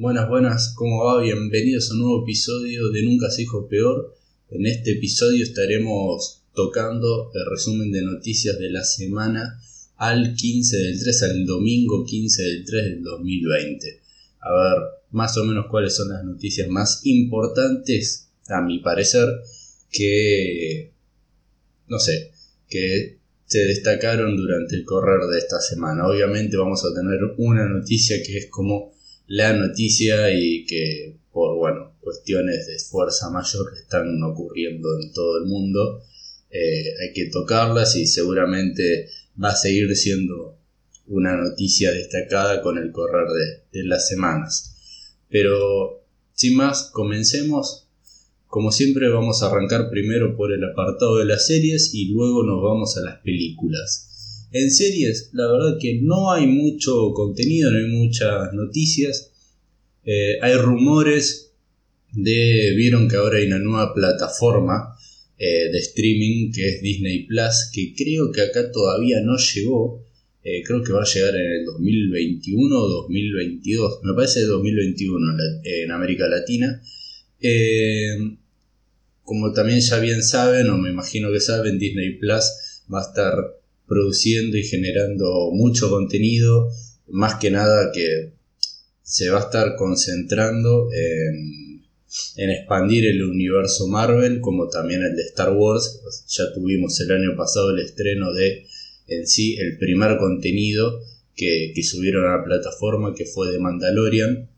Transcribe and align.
Buenas, 0.00 0.28
buenas, 0.28 0.74
¿cómo 0.76 1.02
va? 1.06 1.20
Bienvenidos 1.20 1.90
a 1.90 1.94
un 1.94 2.02
nuevo 2.02 2.22
episodio 2.22 2.88
de 2.90 3.02
Nunca 3.02 3.28
se 3.30 3.42
dijo 3.42 3.66
peor. 3.66 4.14
En 4.48 4.64
este 4.64 4.92
episodio 4.92 5.42
estaremos 5.42 6.44
tocando 6.54 7.32
el 7.34 7.44
resumen 7.50 7.90
de 7.90 8.02
noticias 8.02 8.60
de 8.60 8.70
la 8.70 8.84
semana 8.84 9.60
al 9.96 10.36
15 10.36 10.76
del 10.76 11.00
3, 11.00 11.22
al 11.24 11.46
domingo 11.46 12.04
15 12.04 12.42
del 12.44 12.64
3 12.64 12.84
del 12.84 13.02
2020. 13.02 14.00
A 14.38 14.52
ver, 14.52 14.82
más 15.10 15.36
o 15.36 15.44
menos 15.44 15.66
cuáles 15.68 15.96
son 15.96 16.10
las 16.10 16.22
noticias 16.22 16.68
más 16.68 17.00
importantes, 17.02 18.28
a 18.46 18.60
mi 18.60 18.78
parecer, 18.78 19.26
que, 19.90 20.92
no 21.88 21.98
sé, 21.98 22.30
que 22.70 23.18
se 23.46 23.64
destacaron 23.64 24.36
durante 24.36 24.76
el 24.76 24.84
correr 24.84 25.28
de 25.28 25.38
esta 25.38 25.60
semana. 25.60 26.06
Obviamente 26.06 26.56
vamos 26.56 26.84
a 26.84 26.94
tener 26.94 27.18
una 27.38 27.68
noticia 27.68 28.22
que 28.22 28.38
es 28.38 28.46
como 28.48 28.96
la 29.28 29.52
noticia 29.52 30.30
y 30.32 30.64
que 30.64 31.16
por 31.30 31.56
bueno 31.56 31.92
cuestiones 32.00 32.66
de 32.66 32.78
fuerza 32.78 33.30
mayor 33.30 33.72
que 33.72 33.80
están 33.80 34.22
ocurriendo 34.22 34.88
en 35.00 35.12
todo 35.12 35.38
el 35.38 35.44
mundo 35.44 36.02
eh, 36.50 36.94
hay 37.00 37.12
que 37.12 37.26
tocarlas 37.26 37.94
y 37.96 38.06
seguramente 38.06 39.10
va 39.42 39.50
a 39.50 39.56
seguir 39.56 39.94
siendo 39.96 40.56
una 41.06 41.36
noticia 41.36 41.92
destacada 41.92 42.62
con 42.62 42.78
el 42.78 42.90
correr 42.90 43.28
de, 43.28 43.78
de 43.78 43.86
las 43.86 44.08
semanas. 44.08 44.74
Pero 45.28 46.02
sin 46.32 46.56
más 46.56 46.90
comencemos. 46.92 47.84
Como 48.46 48.72
siempre 48.72 49.10
vamos 49.10 49.42
a 49.42 49.50
arrancar 49.50 49.90
primero 49.90 50.34
por 50.36 50.52
el 50.52 50.64
apartado 50.64 51.18
de 51.18 51.26
las 51.26 51.46
series 51.46 51.92
y 51.92 52.06
luego 52.06 52.44
nos 52.44 52.62
vamos 52.62 52.96
a 52.96 53.02
las 53.02 53.18
películas 53.20 54.07
en 54.50 54.70
series, 54.70 55.30
la 55.32 55.46
verdad 55.46 55.78
que 55.80 56.00
no 56.02 56.32
hay 56.32 56.46
mucho 56.46 57.12
contenido, 57.12 57.70
no 57.70 57.78
hay 57.78 58.06
muchas 58.06 58.52
noticias. 58.54 59.30
Eh, 60.04 60.38
hay 60.40 60.54
rumores 60.54 61.52
de. 62.12 62.72
Vieron 62.76 63.08
que 63.08 63.16
ahora 63.16 63.38
hay 63.38 63.46
una 63.46 63.58
nueva 63.58 63.92
plataforma 63.94 64.96
eh, 65.38 65.70
de 65.70 65.78
streaming 65.78 66.50
que 66.50 66.66
es 66.66 66.82
Disney 66.82 67.26
Plus, 67.26 67.70
que 67.72 67.94
creo 67.94 68.32
que 68.32 68.40
acá 68.40 68.70
todavía 68.72 69.20
no 69.22 69.36
llegó. 69.36 70.04
Eh, 70.42 70.62
creo 70.64 70.82
que 70.82 70.92
va 70.92 71.02
a 71.02 71.12
llegar 71.12 71.34
en 71.34 71.52
el 71.52 71.64
2021 71.66 72.74
o 72.74 72.88
2022. 72.88 74.00
Me 74.04 74.14
parece 74.14 74.42
2021 74.44 75.36
en, 75.64 75.90
América 75.90 76.26
Latina. 76.26 76.80
como 79.24 79.52
también 79.52 79.80
ya 79.80 79.98
bien 79.98 80.22
saben, 80.22 80.70
o 80.70 80.78
me 80.78 80.88
imagino 80.88 81.30
que 81.30 81.40
saben, 81.40 81.78
Disney 81.78 82.18
Plus 82.18 82.44
va 82.90 83.00
a 83.00 83.08
estar 83.08 83.57
produciendo 83.88 84.56
y 84.56 84.62
generando 84.62 85.50
mucho 85.52 85.90
contenido, 85.90 86.70
más 87.08 87.36
que 87.36 87.50
nada 87.50 87.90
que 87.92 88.32
se 89.02 89.30
va 89.30 89.38
a 89.38 89.44
estar 89.44 89.74
concentrando 89.76 90.90
en, 90.92 91.78
expandir 92.36 93.06
el 93.06 93.22
universo 93.22 93.86
Marvel 93.88 94.40
como 94.40 94.68
también 94.68 95.02
el 95.02 95.16
de 95.16 95.22
Star 95.22 95.52
Wars. 95.52 96.00
Ya 96.28 96.52
tuvimos 96.52 97.00
el 97.00 97.10
año 97.12 97.36
pasado 97.36 97.70
el 97.70 97.80
estreno 97.80 98.32
de 98.32 98.66
en 99.08 99.26
sí 99.26 99.56
el 99.56 99.78
primer 99.78 100.18
contenido 100.18 101.00
que, 101.34 101.72
que 101.74 101.82
subieron 101.82 102.26
a 102.26 102.38
la 102.38 102.44
plataforma 102.44 103.14
que 103.14 103.24
fue 103.24 103.50
de 103.50 103.58
Mandalorian. 103.58 104.50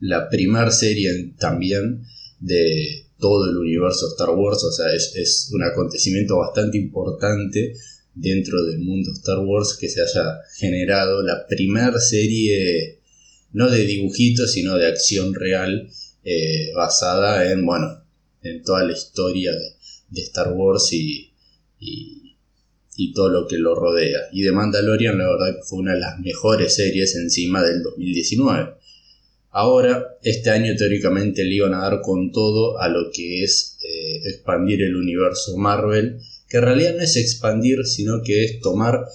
La 0.00 0.28
primera 0.28 0.70
serie 0.70 1.32
también 1.38 2.02
de 2.38 3.06
todo 3.18 3.50
el 3.50 3.56
universo 3.56 4.08
Star 4.08 4.30
Wars, 4.30 4.64
o 4.64 4.72
sea, 4.72 4.92
es, 4.94 5.12
es 5.14 5.50
un 5.52 5.62
acontecimiento 5.62 6.38
bastante 6.38 6.78
importante 6.78 7.74
dentro 8.14 8.64
del 8.64 8.80
mundo 8.80 9.10
Star 9.12 9.38
Wars 9.38 9.76
que 9.78 9.88
se 9.88 10.02
haya 10.02 10.40
generado 10.56 11.22
la 11.22 11.46
primera 11.46 11.98
serie, 12.00 13.00
no 13.52 13.70
de 13.70 13.84
dibujitos, 13.84 14.52
sino 14.52 14.76
de 14.76 14.86
acción 14.86 15.34
real, 15.34 15.88
eh, 16.24 16.72
basada 16.74 17.50
en, 17.50 17.64
bueno, 17.64 18.02
en 18.42 18.62
toda 18.62 18.84
la 18.84 18.92
historia 18.92 19.52
de, 19.52 20.20
Star 20.22 20.52
Wars 20.52 20.92
y, 20.92 21.32
y, 21.78 22.36
y, 22.96 23.12
todo 23.12 23.28
lo 23.28 23.46
que 23.46 23.58
lo 23.58 23.74
rodea. 23.76 24.18
Y 24.32 24.42
de 24.42 24.50
Mandalorian, 24.50 25.16
la 25.18 25.28
verdad 25.28 25.56
que 25.56 25.62
fue 25.62 25.78
una 25.78 25.94
de 25.94 26.00
las 26.00 26.18
mejores 26.18 26.74
series 26.74 27.14
encima 27.14 27.62
del 27.62 27.82
2019. 27.82 28.74
Ahora, 29.52 30.16
este 30.22 30.50
año 30.50 30.74
teóricamente 30.76 31.44
le 31.44 31.54
iban 31.56 31.74
a 31.74 31.80
dar 31.80 32.00
con 32.02 32.30
todo 32.32 32.78
a 32.80 32.88
lo 32.88 33.10
que 33.12 33.42
es 33.42 33.78
eh, 33.82 34.20
expandir 34.28 34.82
el 34.82 34.96
universo 34.96 35.56
Marvel 35.56 36.20
que 36.50 36.56
en 36.56 36.64
realidad 36.64 36.96
no 36.96 37.02
es 37.02 37.16
expandir, 37.16 37.86
sino 37.86 38.22
que 38.22 38.44
es 38.44 38.60
tomar, 38.60 39.06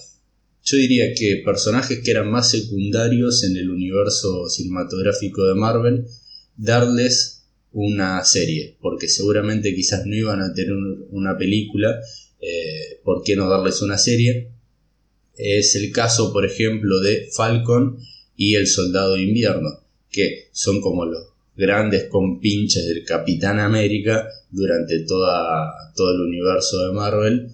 yo 0.64 0.78
diría 0.78 1.14
que 1.14 1.42
personajes 1.44 2.00
que 2.00 2.12
eran 2.12 2.32
más 2.32 2.50
secundarios 2.50 3.44
en 3.44 3.58
el 3.58 3.70
universo 3.70 4.48
cinematográfico 4.50 5.46
de 5.46 5.54
Marvel, 5.54 6.08
darles 6.56 7.44
una 7.74 8.24
serie, 8.24 8.78
porque 8.80 9.10
seguramente 9.10 9.76
quizás 9.76 10.06
no 10.06 10.16
iban 10.16 10.42
a 10.42 10.54
tener 10.54 10.74
una 11.12 11.38
película, 11.38 12.00
eh, 12.40 13.02
¿por 13.04 13.22
qué 13.22 13.36
no 13.36 13.50
darles 13.50 13.82
una 13.82 13.98
serie? 13.98 14.52
Es 15.36 15.76
el 15.76 15.92
caso, 15.92 16.32
por 16.32 16.46
ejemplo, 16.46 17.02
de 17.02 17.28
Falcon 17.34 18.00
y 18.38 18.56
el 18.56 18.68
Soldado 18.68 19.16
de 19.16 19.24
Invierno, 19.24 19.84
que 20.10 20.48
son 20.54 20.80
como 20.80 21.06
los 21.06 21.35
grandes 21.56 22.06
compinches 22.06 22.86
del 22.86 23.06
Capitán 23.06 23.60
América 23.60 24.28
durante 24.52 25.00
toda, 25.00 25.72
todo 25.96 26.14
el 26.14 26.22
universo 26.22 26.88
de 26.88 26.94
Marvel, 26.94 27.52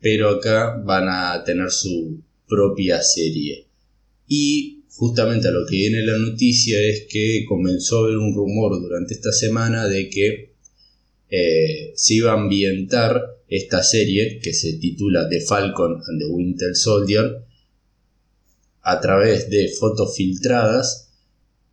pero 0.00 0.30
acá 0.30 0.80
van 0.84 1.08
a 1.08 1.42
tener 1.44 1.70
su 1.70 2.20
propia 2.46 3.02
serie. 3.02 3.66
Y 4.26 4.84
justamente 4.90 5.48
a 5.48 5.52
lo 5.52 5.66
que 5.66 5.76
viene 5.76 6.02
la 6.02 6.18
noticia 6.18 6.80
es 6.80 7.06
que 7.08 7.44
comenzó 7.48 7.98
a 7.98 8.04
haber 8.06 8.18
un 8.18 8.34
rumor 8.34 8.80
durante 8.80 9.14
esta 9.14 9.32
semana 9.32 9.86
de 9.86 10.10
que 10.10 10.52
eh, 11.30 11.92
se 11.94 12.14
iba 12.14 12.32
a 12.32 12.40
ambientar 12.40 13.22
esta 13.48 13.82
serie 13.82 14.40
que 14.42 14.52
se 14.52 14.74
titula 14.74 15.28
The 15.28 15.40
Falcon 15.40 16.02
and 16.06 16.20
the 16.20 16.26
Winter 16.26 16.74
Soldier 16.74 17.42
a 18.82 19.00
través 19.00 19.50
de 19.50 19.68
fotos 19.68 20.16
filtradas 20.16 21.07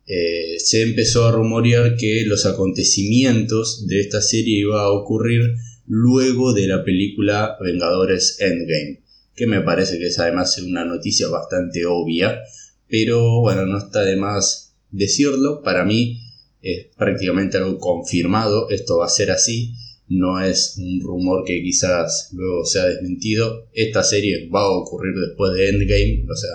eh, 0.06 0.58
se 0.58 0.82
empezó 0.82 1.26
a 1.26 1.32
rumorear 1.32 1.96
que 1.96 2.24
los 2.26 2.46
acontecimientos 2.46 3.86
de 3.88 4.00
esta 4.00 4.22
serie 4.22 4.60
iba 4.60 4.82
a 4.82 4.92
ocurrir 4.92 5.56
luego 5.86 6.52
de 6.52 6.68
la 6.68 6.84
película 6.84 7.56
Vengadores 7.60 8.38
Endgame, 8.40 9.00
que 9.34 9.46
me 9.46 9.62
parece 9.62 9.98
que 9.98 10.06
es 10.06 10.18
además 10.18 10.58
una 10.58 10.84
noticia 10.84 11.28
bastante 11.28 11.86
obvia, 11.86 12.40
pero 12.88 13.40
bueno, 13.40 13.66
no 13.66 13.78
está 13.78 14.02
de 14.04 14.16
más 14.16 14.74
decirlo, 14.90 15.62
para 15.62 15.84
mí 15.84 16.20
es 16.62 16.86
prácticamente 16.96 17.56
algo 17.56 17.78
confirmado, 17.78 18.70
esto 18.70 18.98
va 18.98 19.06
a 19.06 19.10
ser 19.10 19.32
así, 19.32 19.74
no 20.08 20.40
es 20.40 20.76
un 20.78 21.00
rumor 21.00 21.44
que 21.44 21.62
quizás 21.62 22.30
luego 22.32 22.64
sea 22.64 22.86
desmentido, 22.86 23.66
esta 23.72 24.04
serie 24.04 24.48
va 24.54 24.62
a 24.62 24.70
ocurrir 24.70 25.14
después 25.16 25.52
de 25.54 25.68
Endgame, 25.68 26.26
o 26.30 26.36
sea, 26.36 26.50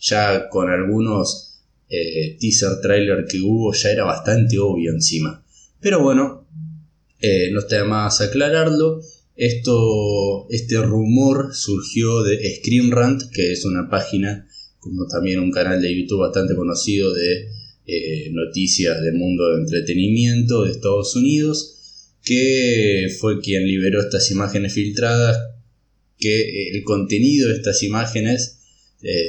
ya 0.00 0.48
con 0.48 0.70
algunos 0.70 1.51
eh, 1.94 2.38
teaser 2.40 2.80
trailer 2.80 3.26
que 3.28 3.38
hubo 3.42 3.74
ya 3.74 3.90
era 3.90 4.04
bastante 4.04 4.58
obvio 4.58 4.92
encima. 4.92 5.44
Pero 5.78 6.02
bueno, 6.02 6.48
eh, 7.20 7.50
no 7.52 7.60
está 7.60 7.84
más 7.84 8.22
aclararlo. 8.22 9.02
Esto, 9.36 10.46
este 10.48 10.78
rumor 10.80 11.54
surgió 11.54 12.22
de 12.22 12.38
Screen 12.56 12.92
Rant, 12.92 13.24
que 13.30 13.52
es 13.52 13.66
una 13.66 13.90
página, 13.90 14.48
como 14.78 15.06
también 15.06 15.40
un 15.40 15.50
canal 15.50 15.82
de 15.82 15.94
YouTube 15.94 16.20
bastante 16.20 16.54
conocido 16.54 17.12
de 17.12 17.48
eh, 17.86 18.30
noticias 18.32 19.02
del 19.02 19.16
mundo 19.16 19.50
de 19.50 19.60
entretenimiento 19.60 20.64
de 20.64 20.70
Estados 20.70 21.14
Unidos, 21.14 21.76
que 22.24 23.14
fue 23.20 23.42
quien 23.42 23.66
liberó 23.66 24.00
estas 24.00 24.30
imágenes 24.30 24.72
filtradas, 24.72 25.38
que 26.18 26.70
el 26.70 26.82
contenido 26.84 27.50
de 27.50 27.56
estas 27.56 27.82
imágenes 27.82 28.60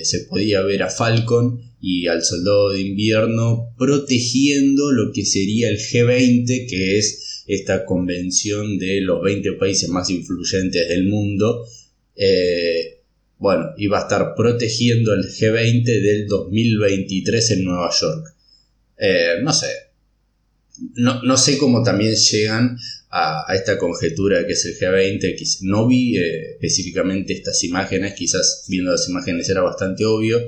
se 0.04 0.20
podía 0.30 0.62
ver 0.62 0.84
a 0.84 0.90
Falcon 0.90 1.73
y 1.86 2.08
al 2.08 2.24
soldado 2.24 2.72
de 2.72 2.80
invierno 2.80 3.76
protegiendo 3.78 4.94
lo 4.94 5.12
que 5.12 5.26
sería 5.26 5.68
el 5.68 5.78
G20, 5.78 6.66
que 6.70 6.98
es 6.98 7.44
esta 7.46 7.84
convención 7.84 8.80
de 8.80 9.02
los 9.02 9.22
20 9.22 9.52
países 9.60 9.90
más 9.90 10.10
influyentes 10.10 10.88
del 10.88 11.08
mundo. 11.08 11.68
Eh, 12.16 13.02
bueno, 13.38 13.72
iba 13.76 14.00
a 14.00 14.04
estar 14.04 14.34
protegiendo 14.34 15.14
el 15.14 15.26
G20 15.26 15.84
del 15.84 16.26
2023 16.26 17.52
en 17.52 17.66
Nueva 17.66 17.92
York. 18.00 18.34
Eh, 18.98 19.40
no 19.44 19.52
sé. 19.52 19.68
No, 20.96 21.36
sé 21.36 21.58
cómo 21.58 21.84
también 21.84 22.16
llegan 22.16 22.78
a, 23.10 23.46
esta 23.54 23.78
conjetura 23.78 24.48
que 24.48 24.54
es 24.54 24.64
el 24.64 24.78
G20. 24.80 25.60
No 25.64 25.86
vi 25.86 26.18
eh, 26.18 26.52
específicamente 26.54 27.34
estas 27.34 27.62
imágenes, 27.66 28.14
quizás 28.14 28.64
viendo 28.70 28.92
las 28.92 29.10
imágenes 29.10 29.50
era 29.50 29.62
bastante 29.62 30.06
obvio. 30.06 30.40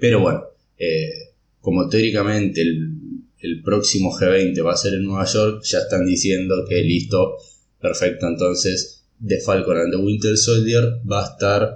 Pero 0.00 0.18
bueno, 0.18 0.48
eh, 0.78 1.34
como 1.60 1.88
teóricamente 1.88 2.60
el, 2.62 3.62
próximo 3.62 4.10
G20 4.10 4.64
va 4.64 4.72
a 4.72 4.76
ser 4.76 4.94
en 4.94 5.04
Nueva 5.04 5.26
York, 5.26 5.62
ya 5.64 5.80
están 5.80 6.06
diciendo 6.06 6.64
que 6.66 6.82
listo, 6.82 7.36
perfecto, 7.78 8.26
entonces 8.26 9.04
The 9.26 9.38
Falcon 9.40 9.76
and 9.76 9.92
the 9.92 9.98
Winter 9.98 10.36
Soldier 10.36 10.82
va 11.10 11.22
a 11.22 11.32
estar 11.32 11.74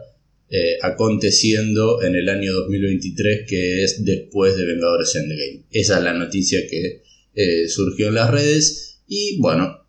eh, 0.48 0.78
aconteciendo 0.80 2.02
en 2.02 2.14
el 2.14 2.30
año 2.30 2.54
2023, 2.54 3.46
que 3.46 3.84
es 3.84 4.02
después 4.02 4.56
de 4.56 4.64
Vengadores 4.64 5.14
Endgame. 5.14 5.64
Esa 5.70 5.98
es 5.98 6.04
la 6.04 6.14
noticia 6.14 6.66
que 6.70 7.02
eh, 7.34 7.68
surgió 7.68 8.08
en 8.08 8.14
las 8.14 8.30
redes 8.30 9.00
y 9.06 9.38
bueno, 9.38 9.86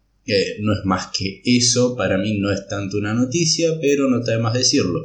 no 0.60 0.74
es 0.74 0.86
más 0.86 1.08
que 1.18 1.42
eso, 1.46 1.96
para 1.96 2.18
mí 2.18 2.38
no 2.40 2.52
es 2.52 2.68
tanto 2.68 2.98
una 2.98 3.14
noticia, 3.14 3.80
pero 3.80 4.10
no 4.10 4.20
está 4.20 4.34
de 4.34 4.40
más 4.40 4.54
decirlo. 4.54 5.04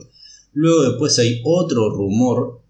Luego 0.52 0.90
después 0.90 1.18
hay 1.18 1.40
otro 1.44 1.88
rumor 1.90 2.63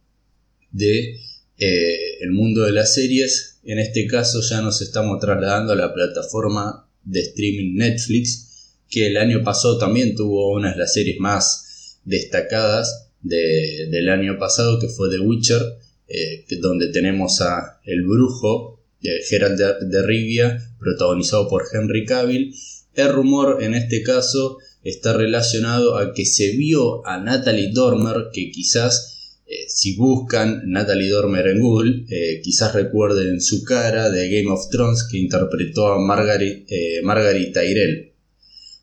de 0.74 1.20
eh, 1.56 2.18
el 2.20 2.32
mundo 2.32 2.62
de 2.64 2.72
las 2.72 2.94
series. 2.94 3.60
En 3.64 3.78
este 3.78 4.06
caso 4.06 4.42
ya 4.42 4.60
nos 4.60 4.82
estamos 4.82 5.20
trasladando 5.20 5.72
a 5.72 5.76
la 5.76 5.94
plataforma 5.94 6.86
de 7.04 7.20
streaming 7.20 7.76
Netflix, 7.76 8.74
que 8.90 9.06
el 9.06 9.16
año 9.16 9.42
pasado 9.42 9.78
también 9.78 10.14
tuvo 10.14 10.52
una 10.52 10.72
de 10.72 10.78
las 10.78 10.92
series 10.92 11.18
más 11.18 12.00
destacadas 12.04 13.08
del 13.22 14.08
año 14.10 14.38
pasado, 14.38 14.78
que 14.78 14.88
fue 14.88 15.08
The 15.08 15.20
Witcher, 15.20 15.62
eh, 16.08 16.44
donde 16.60 16.88
tenemos 16.88 17.40
a 17.40 17.80
El 17.84 18.02
Brujo, 18.02 18.82
de 19.00 19.22
Gerald 19.28 19.58
de 19.58 20.02
Rivia, 20.02 20.58
protagonizado 20.78 21.48
por 21.48 21.64
Henry 21.72 22.04
Cavill. 22.04 22.54
El 22.94 23.08
rumor 23.12 23.62
en 23.62 23.74
este 23.74 24.02
caso 24.02 24.58
está 24.82 25.14
relacionado 25.14 25.96
a 25.96 26.12
que 26.12 26.26
se 26.26 26.50
vio 26.56 27.06
a 27.06 27.18
Natalie 27.18 27.70
Dormer, 27.72 28.28
que 28.32 28.50
quizás 28.50 29.13
eh, 29.46 29.66
si 29.68 29.96
buscan 29.96 30.62
Natalie 30.66 31.10
Dormer 31.10 31.46
en 31.48 31.60
Google, 31.60 32.06
eh, 32.08 32.40
quizás 32.42 32.74
recuerden 32.74 33.40
su 33.42 33.62
cara 33.62 34.08
de 34.08 34.30
Game 34.30 34.50
of 34.50 34.70
Thrones 34.70 35.06
que 35.10 35.18
interpretó 35.18 35.88
a 35.88 35.98
Margaret, 35.98 36.64
eh, 36.68 37.00
Margaret 37.02 37.52
Tyrell. 37.52 38.12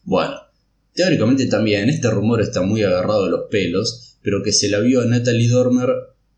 Bueno, 0.04 0.36
teóricamente 0.94 1.48
también 1.48 1.90
este 1.90 2.12
rumor 2.12 2.42
está 2.42 2.62
muy 2.62 2.84
agarrado 2.84 3.26
a 3.26 3.30
los 3.30 3.50
pelos, 3.50 4.18
pero 4.22 4.44
que 4.44 4.54
se 4.54 4.70
la 4.70 4.80
vio 4.80 5.02
a 5.02 5.06
Natalie 5.06 5.50
Dormer 5.50 5.90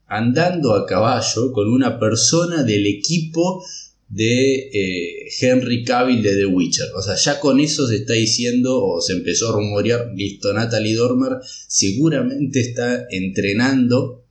andando 0.07 0.73
a 0.73 0.85
caballo 0.85 1.51
con 1.51 1.67
una 1.67 1.99
persona 1.99 2.63
del 2.63 2.87
equipo 2.87 3.63
de 4.09 4.69
eh, 4.73 5.29
Henry 5.39 5.83
Cavill 5.83 6.21
de 6.21 6.35
The 6.35 6.45
Witcher. 6.45 6.91
O 6.95 7.01
sea, 7.01 7.15
ya 7.15 7.39
con 7.39 7.59
eso 7.59 7.87
se 7.87 7.97
está 7.97 8.13
diciendo 8.13 8.83
o 8.83 9.01
se 9.01 9.13
empezó 9.13 9.49
a 9.49 9.53
rumorear, 9.53 10.11
listo, 10.15 10.53
Natalie 10.53 10.95
Dormer 10.95 11.39
seguramente 11.67 12.59
está 12.59 13.07
entrenando 13.09 14.23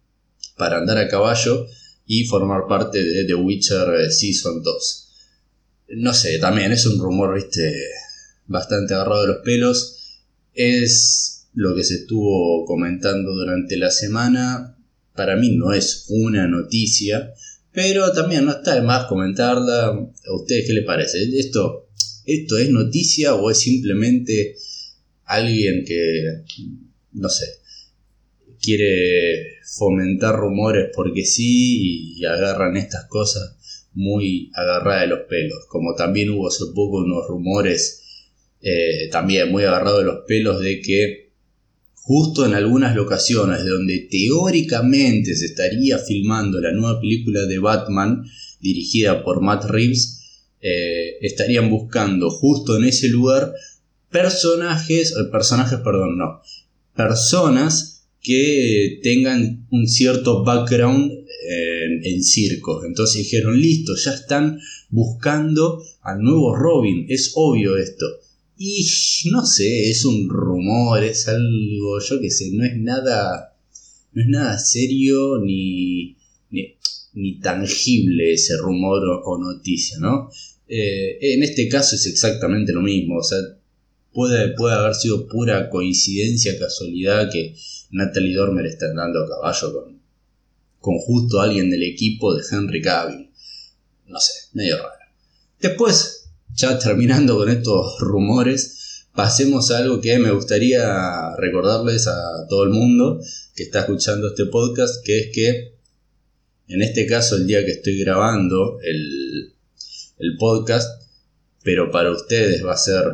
para 0.56 0.78
andar 0.78 0.98
a 0.98 1.08
caballo 1.08 1.66
y 2.06 2.24
formar 2.24 2.66
parte 2.68 3.02
de 3.02 3.24
The 3.24 3.34
Witcher 3.34 3.88
eh, 4.00 4.10
Season 4.10 4.62
2. 4.62 5.08
No 5.96 6.14
sé, 6.14 6.38
también 6.38 6.72
es 6.72 6.86
un 6.86 6.98
rumor, 6.98 7.38
bastante 8.46 8.94
agarrado 8.94 9.22
de 9.22 9.28
los 9.28 9.42
pelos. 9.44 9.98
Es 10.54 11.48
lo 11.54 11.74
que 11.74 11.84
se 11.84 11.96
estuvo 11.96 12.64
comentando 12.66 13.34
durante 13.34 13.76
la 13.76 13.90
semana. 13.90 14.76
Para 15.14 15.36
mí 15.36 15.56
no 15.56 15.72
es 15.72 16.06
una 16.08 16.46
noticia, 16.46 17.34
pero 17.72 18.12
también 18.12 18.44
no 18.44 18.52
está 18.52 18.74
de 18.74 18.82
más 18.82 19.06
comentarla. 19.06 19.86
¿A 19.88 20.34
ustedes 20.34 20.66
qué 20.66 20.72
les 20.74 20.84
parece? 20.84 21.22
¿Esto, 21.38 21.88
¿Esto 22.24 22.58
es 22.58 22.68
noticia 22.70 23.34
o 23.34 23.50
es 23.50 23.58
simplemente 23.58 24.56
alguien 25.24 25.84
que, 25.84 26.42
no 27.12 27.28
sé, 27.28 27.46
quiere 28.60 29.58
fomentar 29.76 30.36
rumores 30.36 30.90
porque 30.94 31.24
sí 31.24 32.18
y 32.18 32.24
agarran 32.26 32.76
estas 32.76 33.06
cosas 33.06 33.56
muy 33.94 34.50
agarradas 34.54 35.02
de 35.02 35.06
los 35.08 35.20
pelos? 35.28 35.64
Como 35.68 35.94
también 35.94 36.30
hubo 36.30 36.48
hace 36.48 36.66
poco 36.74 36.98
unos 36.98 37.26
rumores 37.26 38.02
eh, 38.60 39.08
también 39.10 39.50
muy 39.50 39.64
agarrados 39.64 40.00
de 40.00 40.04
los 40.04 40.24
pelos 40.26 40.60
de 40.60 40.80
que 40.80 41.21
justo 42.02 42.44
en 42.44 42.54
algunas 42.54 42.96
locaciones 42.96 43.64
donde 43.64 44.08
teóricamente 44.10 45.36
se 45.36 45.46
estaría 45.46 45.98
filmando 45.98 46.60
la 46.60 46.72
nueva 46.72 47.00
película 47.00 47.46
de 47.46 47.58
Batman 47.60 48.24
dirigida 48.60 49.22
por 49.22 49.40
Matt 49.40 49.64
Reeves, 49.66 50.20
eh, 50.60 51.18
estarían 51.20 51.70
buscando 51.70 52.30
justo 52.30 52.76
en 52.76 52.84
ese 52.84 53.08
lugar 53.08 53.52
personajes, 54.10 55.12
eh, 55.12 55.24
personajes, 55.30 55.78
perdón, 55.78 56.18
no, 56.18 56.42
personas 56.94 58.04
que 58.20 59.00
tengan 59.02 59.66
un 59.70 59.88
cierto 59.88 60.44
background 60.44 61.10
en, 61.48 62.04
en 62.04 62.22
circo. 62.22 62.84
Entonces 62.84 63.24
dijeron, 63.24 63.60
listo, 63.60 63.96
ya 63.96 64.12
están 64.12 64.60
buscando 64.90 65.82
al 66.02 66.20
nuevo 66.20 66.54
Robin, 66.54 67.06
es 67.08 67.32
obvio 67.34 67.76
esto. 67.76 68.06
Y 68.64 68.86
no 69.32 69.44
sé, 69.44 69.90
es 69.90 70.04
un 70.04 70.28
rumor, 70.28 71.02
es 71.02 71.26
algo, 71.26 71.98
yo 71.98 72.20
que 72.20 72.30
sé, 72.30 72.52
no 72.52 72.64
es 72.64 72.76
nada, 72.76 73.56
no 74.12 74.22
es 74.22 74.28
nada 74.28 74.56
serio 74.56 75.40
ni, 75.44 76.16
ni, 76.48 77.40
tangible 77.40 78.34
ese 78.34 78.56
rumor 78.58 79.02
o, 79.24 79.36
noticia, 79.36 79.98
¿no? 79.98 80.30
Eh, 80.68 81.18
en 81.34 81.42
este 81.42 81.68
caso 81.68 81.96
es 81.96 82.06
exactamente 82.06 82.72
lo 82.72 82.82
mismo, 82.82 83.16
o 83.16 83.22
sea, 83.24 83.38
puede, 84.12 84.54
puede 84.54 84.76
haber 84.76 84.94
sido 84.94 85.26
pura 85.26 85.68
coincidencia, 85.68 86.56
casualidad 86.56 87.32
que 87.32 87.56
Natalie 87.90 88.36
Dormer 88.36 88.66
está 88.66 88.86
andando 88.86 89.24
a 89.24 89.28
caballo 89.28 89.72
con, 89.72 90.00
con 90.78 90.98
justo 90.98 91.40
alguien 91.40 91.68
del 91.68 91.82
equipo 91.82 92.32
de 92.32 92.44
Henry 92.48 92.80
Cavill. 92.80 93.28
No 94.06 94.20
sé, 94.20 94.32
medio 94.52 94.76
raro. 94.76 95.02
Después, 95.60 96.21
ya 96.54 96.78
terminando 96.78 97.36
con 97.36 97.48
estos 97.48 97.98
rumores, 98.00 99.06
pasemos 99.14 99.70
a 99.70 99.78
algo 99.78 100.00
que 100.00 100.18
me 100.18 100.30
gustaría 100.30 101.34
recordarles 101.36 102.06
a 102.06 102.46
todo 102.48 102.64
el 102.64 102.70
mundo 102.70 103.20
que 103.54 103.64
está 103.64 103.80
escuchando 103.80 104.28
este 104.28 104.46
podcast, 104.46 105.04
que 105.04 105.18
es 105.18 105.30
que 105.32 105.74
en 106.68 106.82
este 106.82 107.06
caso 107.06 107.36
el 107.36 107.46
día 107.46 107.64
que 107.64 107.72
estoy 107.72 107.98
grabando 107.98 108.78
el, 108.82 109.54
el 110.18 110.36
podcast, 110.38 111.02
pero 111.62 111.90
para 111.90 112.10
ustedes 112.10 112.64
va 112.64 112.72
a 112.72 112.76
ser 112.76 113.04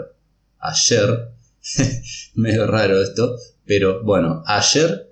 ayer, 0.58 1.28
medio 2.34 2.66
raro 2.66 3.02
esto, 3.02 3.36
pero 3.64 4.02
bueno, 4.04 4.42
ayer 4.46 5.08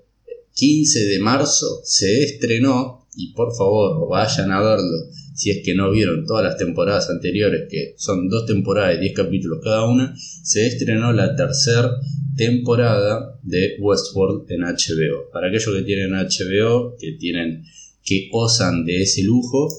15 0.53 1.05
de 1.05 1.19
marzo 1.19 1.81
se 1.83 2.23
estrenó, 2.23 3.07
y 3.15 3.33
por 3.33 3.55
favor 3.55 4.07
vayan 4.09 4.51
a 4.51 4.61
verlo, 4.61 5.09
si 5.37 5.51
es 5.51 5.63
que 5.63 5.75
no 5.75 5.91
vieron 5.91 6.25
todas 6.25 6.43
las 6.43 6.57
temporadas 6.57 7.11
anteriores, 7.11 7.67
que 7.69 7.93
son 7.95 8.27
dos 8.27 8.47
temporadas 8.47 8.95
de 8.95 9.01
10 9.01 9.13
capítulos 9.13 9.59
cada 9.63 9.87
una, 9.87 10.15
se 10.17 10.65
estrenó 10.65 11.13
la 11.13 11.35
tercera 11.35 11.91
temporada 12.35 13.39
de 13.43 13.75
Westworld 13.79 14.51
en 14.51 14.61
HBO. 14.61 15.29
Para 15.31 15.49
aquellos 15.49 15.75
que 15.75 15.83
tienen 15.83 16.13
HBO, 16.13 16.95
que 16.99 17.11
tienen 17.19 17.65
que 18.03 18.29
osan 18.31 18.83
de 18.83 19.03
ese 19.03 19.21
lujo, 19.21 19.69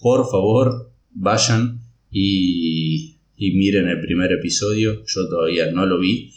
por 0.00 0.30
favor 0.30 0.90
vayan 1.10 1.82
y, 2.10 3.18
y 3.36 3.50
miren 3.50 3.88
el 3.88 4.00
primer 4.00 4.32
episodio. 4.32 5.04
Yo 5.04 5.28
todavía 5.28 5.70
no 5.72 5.84
lo 5.84 5.98
vi. 5.98 6.32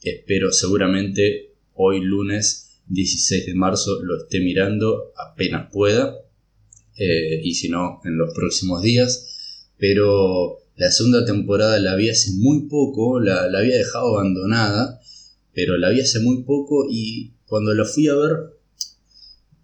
Espero 0.00 0.52
seguramente 0.52 1.54
hoy 1.72 2.00
lunes 2.00 2.80
16 2.86 3.46
de 3.46 3.54
marzo 3.54 4.00
lo 4.04 4.18
esté 4.22 4.38
mirando 4.38 5.12
apenas 5.16 5.68
pueda 5.72 6.23
eh, 6.96 7.40
y 7.42 7.54
si 7.54 7.68
no, 7.68 8.00
en 8.04 8.16
los 8.16 8.32
próximos 8.34 8.82
días. 8.82 9.26
Pero 9.78 10.58
la 10.76 10.90
segunda 10.90 11.24
temporada 11.24 11.78
la 11.78 11.94
vi 11.94 12.10
hace 12.10 12.32
muy 12.32 12.68
poco, 12.68 13.20
la, 13.20 13.44
había 13.44 13.76
dejado 13.76 14.18
abandonada, 14.18 15.00
pero 15.52 15.76
la 15.78 15.90
vi 15.90 16.00
hace 16.00 16.20
muy 16.20 16.42
poco 16.42 16.86
y 16.90 17.32
cuando 17.46 17.74
la 17.74 17.84
fui 17.84 18.08
a 18.08 18.14
ver, 18.14 18.54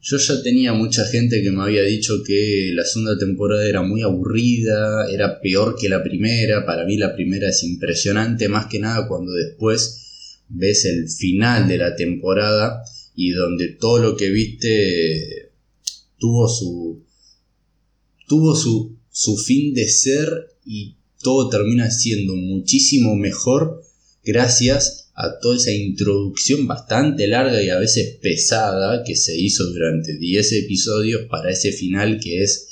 yo 0.03 0.17
ya 0.17 0.43
tenía 0.43 0.73
mucha 0.73 1.05
gente 1.05 1.43
que 1.43 1.51
me 1.51 1.63
había 1.63 1.83
dicho 1.83 2.23
que 2.25 2.71
la 2.75 2.85
segunda 2.85 3.19
temporada 3.19 3.69
era 3.69 3.83
muy 3.83 4.03
aburrida, 4.03 5.11
era 5.11 5.41
peor 5.41 5.77
que 5.79 5.89
la 5.89 6.03
primera, 6.03 6.65
para 6.65 6.85
mí 6.85 6.97
la 6.97 7.15
primera 7.15 7.49
es 7.49 7.63
impresionante, 7.65 8.49
más 8.49 8.67
que 8.67 8.79
nada 8.79 9.09
cuando 9.09 9.33
después 9.33 10.37
ves 10.49 10.85
el 10.85 11.09
final 11.09 11.69
de 11.69 11.79
la 11.79 11.97
temporada 11.97 12.83
y 13.15 13.31
donde 13.31 13.69
todo 13.69 13.99
lo 13.99 14.17
que 14.17 14.31
viste 14.31 15.51
tuvo 16.19 16.49
su, 16.49 17.03
tuvo 18.31 18.55
su, 18.55 18.97
su 19.11 19.37
fin 19.37 19.75
de 19.75 19.89
ser 19.89 20.29
y 20.65 20.95
todo 21.21 21.49
termina 21.49 21.91
siendo 21.91 22.37
muchísimo 22.37 23.17
mejor 23.17 23.83
gracias 24.25 25.11
a 25.15 25.41
toda 25.41 25.57
esa 25.57 25.73
introducción 25.73 26.69
bastante 26.69 27.27
larga 27.27 27.61
y 27.61 27.71
a 27.71 27.81
veces 27.81 28.19
pesada 28.23 29.03
que 29.03 29.17
se 29.17 29.37
hizo 29.37 29.65
durante 29.73 30.17
10 30.17 30.53
episodios 30.53 31.23
para 31.29 31.51
ese 31.51 31.73
final 31.73 32.21
que 32.23 32.45
es 32.45 32.69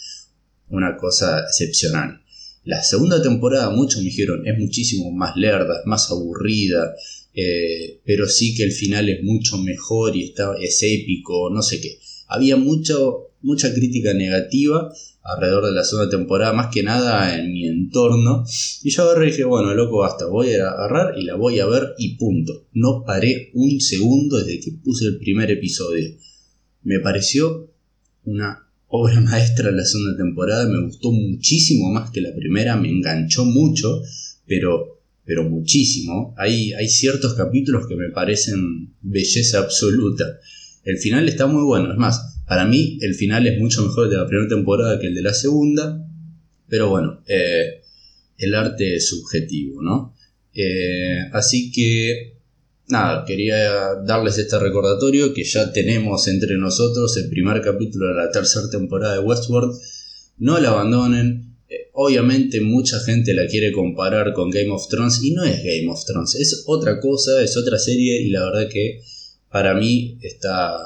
una 0.69 0.97
cosa 0.97 1.41
excepcional. 1.41 2.23
La 2.62 2.85
segunda 2.85 3.21
temporada 3.21 3.71
muchos 3.71 3.99
me 3.99 4.11
dijeron 4.11 4.47
es 4.47 4.57
muchísimo 4.57 5.11
más 5.11 5.37
lerda, 5.37 5.83
más 5.87 6.09
aburrida, 6.12 6.95
eh, 7.35 7.99
pero 8.05 8.29
sí 8.29 8.55
que 8.55 8.62
el 8.62 8.73
final 8.73 9.09
es 9.09 9.25
mucho 9.25 9.59
mejor 9.59 10.15
y 10.15 10.23
está, 10.23 10.53
es 10.62 10.81
épico, 10.85 11.50
no 11.50 11.62
sé 11.62 11.81
qué. 11.81 11.99
Había 12.29 12.57
mucho, 12.57 13.27
mucha 13.42 13.73
crítica 13.73 14.14
negativa 14.14 14.90
alrededor 15.23 15.66
de 15.66 15.73
la 15.73 15.85
segunda 15.85 16.11
temporada, 16.11 16.52
más 16.52 16.68
que 16.73 16.83
nada 16.83 17.38
en 17.38 17.52
mi 17.52 17.66
entorno. 17.66 18.45
Y 18.83 18.90
yo 18.90 19.02
agarré 19.02 19.28
y 19.28 19.30
dije, 19.30 19.45
bueno, 19.45 19.75
loco, 19.75 19.99
basta, 19.99 20.26
voy 20.26 20.54
a 20.54 20.71
agarrar 20.71 21.18
y 21.18 21.25
la 21.25 21.35
voy 21.35 21.59
a 21.61 21.66
ver 21.66 21.95
y 21.99 22.16
punto. 22.16 22.66
No 22.73 23.04
paré 23.04 23.50
un 23.54 23.80
segundo 23.80 24.38
desde 24.38 24.61
que 24.61 24.73
puse 24.73 25.07
el 25.07 25.18
primer 25.18 25.50
episodio. 25.50 26.16
Me 26.83 27.00
pareció 27.00 27.71
una 28.25 28.66
obra 28.88 29.21
maestra 29.21 29.71
la 29.71 29.85
segunda 29.85 30.16
temporada, 30.16 30.68
me 30.68 30.85
gustó 30.87 31.12
muchísimo 31.12 31.90
más 31.90 32.11
que 32.11 32.21
la 32.21 32.35
primera, 32.35 32.76
me 32.76 32.88
enganchó 32.88 33.45
mucho, 33.45 34.02
pero, 34.47 35.00
pero 35.25 35.45
muchísimo. 35.45 36.35
Hay, 36.38 36.73
hay 36.73 36.88
ciertos 36.88 37.35
capítulos 37.35 37.87
que 37.87 37.97
me 37.97 38.09
parecen 38.11 38.95
belleza 39.02 39.59
absoluta. 39.59 40.25
El 40.85 40.97
final 40.99 41.28
está 41.28 41.47
muy 41.47 41.64
bueno, 41.64 41.92
es 41.92 41.99
más, 41.99 42.38
para 42.49 42.64
mí 42.64 42.99
el 43.02 43.14
final 43.14 43.47
es 43.47 43.59
mucho 43.59 43.83
mejor 43.83 44.09
de 44.09 44.17
la 44.17 44.26
primera 44.26 44.49
temporada 44.49 44.99
que 44.99 45.09
el 45.09 45.14
de 45.14 45.23
la 45.23 45.35
segunda, 45.35 46.02
pero 46.67 46.88
bueno, 46.88 47.23
eh, 47.26 47.83
el 48.38 48.55
arte 48.55 48.97
es 48.97 49.09
subjetivo, 49.09 49.83
¿no? 49.83 50.14
Eh, 50.55 51.28
así 51.33 51.71
que, 51.71 52.38
nada, 52.88 53.25
quería 53.26 53.95
darles 54.07 54.38
este 54.38 54.59
recordatorio 54.59 55.35
que 55.35 55.45
ya 55.45 55.73
tenemos 55.73 56.26
entre 56.26 56.57
nosotros 56.57 57.17
el 57.19 57.28
primer 57.28 57.61
capítulo 57.61 58.09
de 58.09 58.14
la 58.14 58.31
tercera 58.31 58.71
temporada 58.71 59.14
de 59.14 59.21
Westworld. 59.21 59.78
No 60.38 60.59
la 60.59 60.71
abandonen. 60.71 61.57
Eh, 61.69 61.90
obviamente 61.93 62.62
mucha 62.62 62.99
gente 63.00 63.35
la 63.35 63.47
quiere 63.47 63.73
comparar 63.73 64.33
con 64.33 64.50
Game 64.50 64.71
of 64.71 64.88
Thrones 64.88 65.23
y 65.23 65.33
no 65.33 65.45
es 65.45 65.59
Game 65.59 65.88
of 65.90 66.02
Thrones, 66.07 66.35
es 66.37 66.64
otra 66.67 66.99
cosa, 66.99 67.43
es 67.43 67.59
otra 67.59 67.78
serie 67.78 68.23
y 68.23 68.31
la 68.31 68.47
verdad 68.47 68.71
que 68.71 69.02
para 69.50 69.75
mí 69.75 70.19
está 70.23 70.78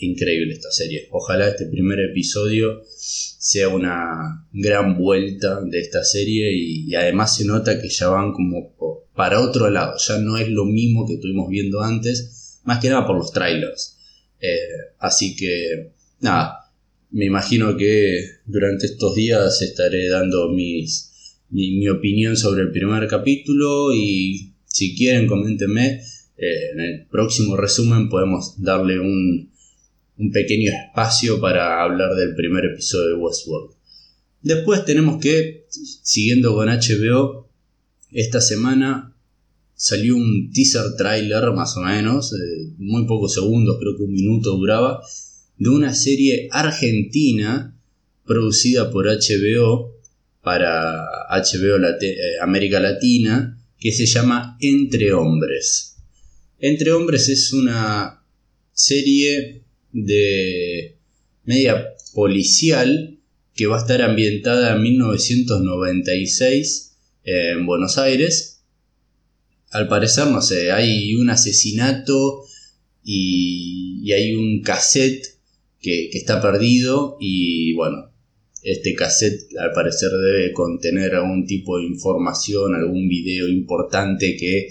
increíble 0.00 0.54
esta 0.54 0.70
serie. 0.70 1.08
Ojalá 1.10 1.48
este 1.48 1.66
primer 1.66 1.98
episodio 2.00 2.82
sea 2.86 3.68
una 3.68 4.46
gran 4.52 4.96
vuelta 4.98 5.60
de 5.62 5.80
esta 5.80 6.04
serie 6.04 6.52
y, 6.52 6.94
además 6.94 7.36
se 7.36 7.44
nota 7.44 7.80
que 7.80 7.88
ya 7.88 8.08
van 8.08 8.32
como 8.32 8.74
para 9.14 9.40
otro 9.40 9.68
lado, 9.70 9.96
ya 9.98 10.18
no 10.18 10.38
es 10.38 10.48
lo 10.48 10.64
mismo 10.64 11.06
que 11.06 11.14
estuvimos 11.14 11.48
viendo 11.48 11.82
antes, 11.82 12.60
más 12.64 12.80
que 12.80 12.88
nada 12.88 13.06
por 13.06 13.16
los 13.16 13.32
trailers. 13.32 13.96
Eh, 14.40 14.56
así 14.98 15.36
que 15.36 15.92
nada, 16.20 16.72
me 17.10 17.26
imagino 17.26 17.76
que 17.76 18.24
durante 18.46 18.86
estos 18.86 19.14
días 19.14 19.60
estaré 19.62 20.08
dando 20.08 20.48
mis, 20.48 21.10
mi 21.50 21.88
opinión 21.88 22.36
sobre 22.36 22.62
el 22.62 22.70
primer 22.70 23.06
capítulo 23.08 23.92
y 23.92 24.52
si 24.64 24.96
quieren 24.96 25.26
coméntenme 25.26 26.00
eh, 26.36 26.70
en 26.72 26.80
el 26.80 27.06
próximo 27.06 27.56
resumen 27.56 28.08
podemos 28.08 28.54
darle 28.62 29.00
un, 29.00 29.49
pequeño 30.28 30.70
espacio 30.70 31.40
para 31.40 31.82
hablar 31.82 32.14
del 32.14 32.34
primer 32.34 32.66
episodio 32.66 33.16
de 33.16 33.22
Westworld. 33.22 33.74
Después 34.42 34.84
tenemos 34.84 35.20
que, 35.20 35.66
siguiendo 35.70 36.54
con 36.54 36.68
HBO, 36.68 37.48
esta 38.10 38.40
semana 38.40 39.14
salió 39.74 40.16
un 40.16 40.52
teaser 40.52 40.96
trailer 40.98 41.52
más 41.52 41.76
o 41.76 41.80
menos, 41.80 42.34
eh, 42.34 42.72
muy 42.76 43.06
pocos 43.06 43.32
segundos, 43.32 43.78
creo 43.80 43.96
que 43.96 44.02
un 44.02 44.12
minuto 44.12 44.56
duraba, 44.56 45.00
de 45.56 45.68
una 45.70 45.94
serie 45.94 46.48
argentina 46.50 47.74
producida 48.26 48.90
por 48.90 49.06
HBO 49.06 49.96
para 50.42 51.02
HBO 51.30 51.76
eh, 52.00 52.16
América 52.42 52.80
Latina 52.80 53.58
que 53.78 53.92
se 53.92 54.06
llama 54.06 54.56
Entre 54.60 55.12
Hombres. 55.12 55.96
Entre 56.58 56.92
Hombres 56.92 57.28
es 57.28 57.52
una 57.52 58.22
serie 58.72 59.64
de 59.92 60.96
media 61.44 61.94
policial 62.14 63.18
que 63.54 63.66
va 63.66 63.76
a 63.76 63.80
estar 63.80 64.00
ambientada 64.02 64.74
en 64.74 64.82
1996 64.82 66.96
en 67.24 67.66
Buenos 67.66 67.98
Aires. 67.98 68.62
Al 69.70 69.88
parecer, 69.88 70.28
no 70.28 70.40
sé, 70.42 70.72
hay 70.72 71.14
un 71.14 71.30
asesinato 71.30 72.42
y, 73.04 74.12
hay 74.12 74.34
un 74.34 74.60
cassette 74.62 75.24
que, 75.80 76.10
que 76.10 76.18
está 76.18 76.42
perdido 76.42 77.16
y 77.20 77.74
bueno, 77.74 78.10
este 78.62 78.94
cassette 78.94 79.56
al 79.58 79.72
parecer 79.72 80.10
debe 80.10 80.52
contener 80.52 81.14
algún 81.14 81.46
tipo 81.46 81.78
de 81.78 81.84
información, 81.84 82.74
algún 82.74 83.08
video 83.08 83.48
importante 83.48 84.36
que 84.36 84.68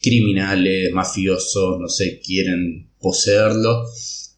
criminales, 0.00 0.92
mafiosos, 0.92 1.80
no 1.80 1.88
sé, 1.88 2.20
quieren 2.20 2.90
poseerlo 3.00 3.84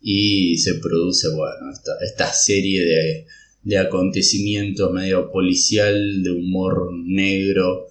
y 0.09 0.57
se 0.59 0.77
produce, 0.77 1.27
bueno, 1.31 1.73
esta, 2.01 2.33
serie 2.33 2.85
de, 2.85 3.27
de, 3.65 3.77
acontecimientos 3.77 4.93
medio 4.93 5.33
policial, 5.33 6.23
de 6.23 6.31
humor 6.31 6.93
negro. 6.95 7.89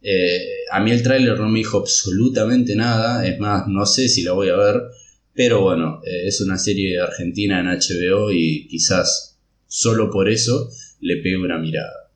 Eh, 0.00 0.64
a 0.72 0.80
mí 0.80 0.92
el 0.92 1.02
tráiler 1.02 1.38
no 1.38 1.50
me 1.50 1.58
dijo 1.58 1.76
absolutamente 1.76 2.74
nada, 2.74 3.28
es 3.28 3.38
más, 3.38 3.68
no 3.68 3.84
sé 3.84 4.08
si 4.08 4.22
la 4.22 4.32
voy 4.32 4.48
a 4.48 4.56
ver, 4.56 4.80
pero 5.34 5.60
bueno, 5.60 6.00
eh, 6.06 6.28
es 6.28 6.40
una 6.40 6.56
serie 6.56 7.00
argentina 7.00 7.60
en 7.60 7.66
HBO 7.66 8.32
y 8.32 8.66
quizás 8.66 9.38
solo 9.66 10.10
por 10.10 10.30
eso 10.30 10.70
le 11.00 11.18
pegue 11.18 11.36
una 11.36 11.58
mirada. 11.58 12.10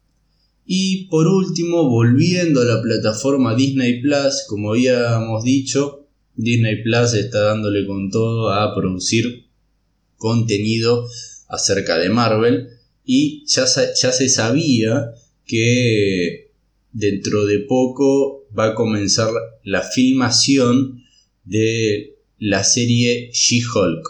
Y 0.64 1.09
por 1.09 1.26
último, 1.26 1.90
volviendo 1.90 2.62
a 2.62 2.64
la 2.64 2.80
plataforma 2.80 3.54
Disney 3.54 4.00
Plus, 4.00 4.47
como 4.49 4.71
habíamos 4.71 5.44
dicho, 5.44 6.01
Disney 6.34 6.82
Plus 6.82 7.14
está 7.14 7.40
dándole 7.40 7.86
con 7.86 8.10
todo 8.10 8.50
a 8.50 8.74
producir 8.74 9.46
contenido 10.16 11.06
acerca 11.48 11.98
de 11.98 12.08
Marvel 12.08 12.68
y 13.04 13.44
ya, 13.46 13.64
ya 13.66 14.12
se 14.12 14.28
sabía 14.28 15.12
que 15.44 16.50
dentro 16.92 17.46
de 17.46 17.58
poco 17.60 18.46
va 18.56 18.68
a 18.68 18.74
comenzar 18.74 19.30
la 19.64 19.82
filmación 19.82 21.02
de 21.44 22.16
la 22.38 22.64
serie 22.64 23.30
She-Hulk. 23.32 24.08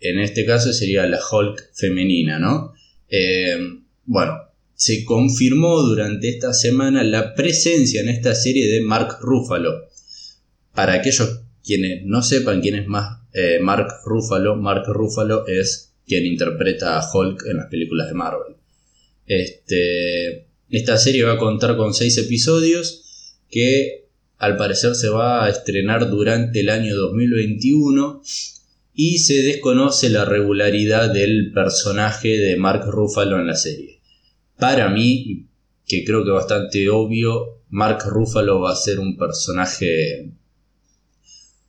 En 0.00 0.18
este 0.18 0.44
caso 0.44 0.72
sería 0.72 1.06
la 1.06 1.20
Hulk 1.20 1.72
femenina, 1.74 2.38
¿no? 2.38 2.74
Eh, 3.08 3.56
bueno, 4.04 4.34
se 4.74 5.04
confirmó 5.04 5.80
durante 5.82 6.28
esta 6.28 6.52
semana 6.52 7.02
la 7.02 7.34
presencia 7.34 8.02
en 8.02 8.08
esta 8.08 8.34
serie 8.34 8.68
de 8.68 8.82
Mark 8.82 9.18
Ruffalo. 9.20 9.85
Para 10.76 10.92
aquellos 10.94 11.40
quienes 11.64 12.04
no 12.04 12.22
sepan 12.22 12.60
quién 12.60 12.76
es 12.76 12.86
más 12.86 13.22
eh, 13.32 13.58
Mark 13.60 13.88
Ruffalo, 14.04 14.54
Mark 14.54 14.84
Ruffalo 14.86 15.44
es 15.48 15.94
quien 16.06 16.24
interpreta 16.24 17.00
a 17.00 17.10
Hulk 17.12 17.46
en 17.50 17.56
las 17.56 17.66
películas 17.66 18.06
de 18.06 18.14
Marvel. 18.14 18.54
Este, 19.26 20.46
esta 20.70 20.96
serie 20.98 21.24
va 21.24 21.32
a 21.32 21.38
contar 21.38 21.76
con 21.76 21.92
seis 21.92 22.16
episodios 22.18 23.32
que 23.50 24.04
al 24.38 24.56
parecer 24.56 24.94
se 24.94 25.08
va 25.08 25.44
a 25.44 25.50
estrenar 25.50 26.08
durante 26.08 26.60
el 26.60 26.70
año 26.70 26.94
2021 26.94 28.22
y 28.94 29.18
se 29.18 29.42
desconoce 29.42 30.10
la 30.10 30.24
regularidad 30.24 31.12
del 31.12 31.50
personaje 31.52 32.38
de 32.38 32.56
Mark 32.56 32.84
Ruffalo 32.86 33.40
en 33.40 33.48
la 33.48 33.56
serie 33.56 33.96
para 34.58 34.88
mí, 34.88 35.46
que 35.86 36.04
creo 36.04 36.24
que 36.24 36.30
bastante 36.30 36.88
obvio, 36.88 37.62
Mark 37.68 38.02
Ruffalo 38.06 38.60
va 38.60 38.72
a 38.72 38.76
ser 38.76 38.98
un 38.98 39.16
personaje 39.16 40.32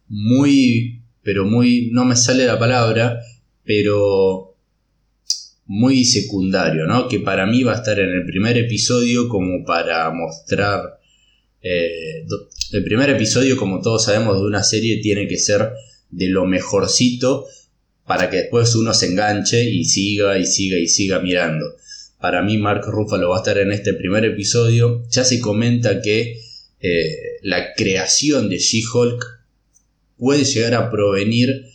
muy, 0.10 1.02
pero 1.24 1.46
muy, 1.46 1.90
no 1.92 2.06
me 2.06 2.16
sale 2.16 2.46
la 2.46 2.60
palabra, 2.60 3.22
pero 3.64 4.56
muy 5.66 6.06
secundario, 6.06 6.86
¿no? 6.86 7.08
Que 7.08 7.20
para 7.20 7.46
mí 7.46 7.64
va 7.64 7.74
a 7.74 7.78
estar 7.78 8.00
en 8.00 8.10
el 8.10 8.26
primer 8.26 8.58
episodio 8.58 9.28
como 9.28 9.66
para 9.66 10.10
mostrar... 10.12 11.00
Eh, 11.62 12.26
el 12.72 12.84
primer 12.84 13.10
episodio, 13.10 13.58
como 13.58 13.82
todos 13.82 14.06
sabemos, 14.06 14.38
de 14.38 14.46
una 14.46 14.64
serie 14.64 15.02
tiene 15.02 15.28
que 15.28 15.38
ser 15.38 15.72
de 16.10 16.30
lo 16.30 16.46
mejorcito 16.46 17.46
para 18.06 18.30
que 18.30 18.38
después 18.38 18.74
uno 18.76 18.94
se 18.94 19.08
enganche 19.08 19.70
y 19.70 19.84
siga 19.84 20.38
y 20.38 20.46
siga 20.46 20.78
y 20.78 20.88
siga 20.88 21.20
mirando. 21.20 21.66
Para 22.20 22.42
mí 22.42 22.58
Mark 22.58 22.86
Ruffalo 22.88 23.30
va 23.30 23.38
a 23.38 23.40
estar 23.40 23.58
en 23.58 23.72
este 23.72 23.94
primer 23.94 24.24
episodio. 24.26 25.04
Ya 25.12 25.24
se 25.24 25.40
comenta 25.40 26.02
que 26.02 26.40
eh, 26.80 27.18
la 27.42 27.74
creación 27.74 28.50
de 28.50 28.58
She-Hulk 28.58 29.37
puede 30.18 30.44
llegar 30.44 30.74
a 30.74 30.90
provenir 30.90 31.66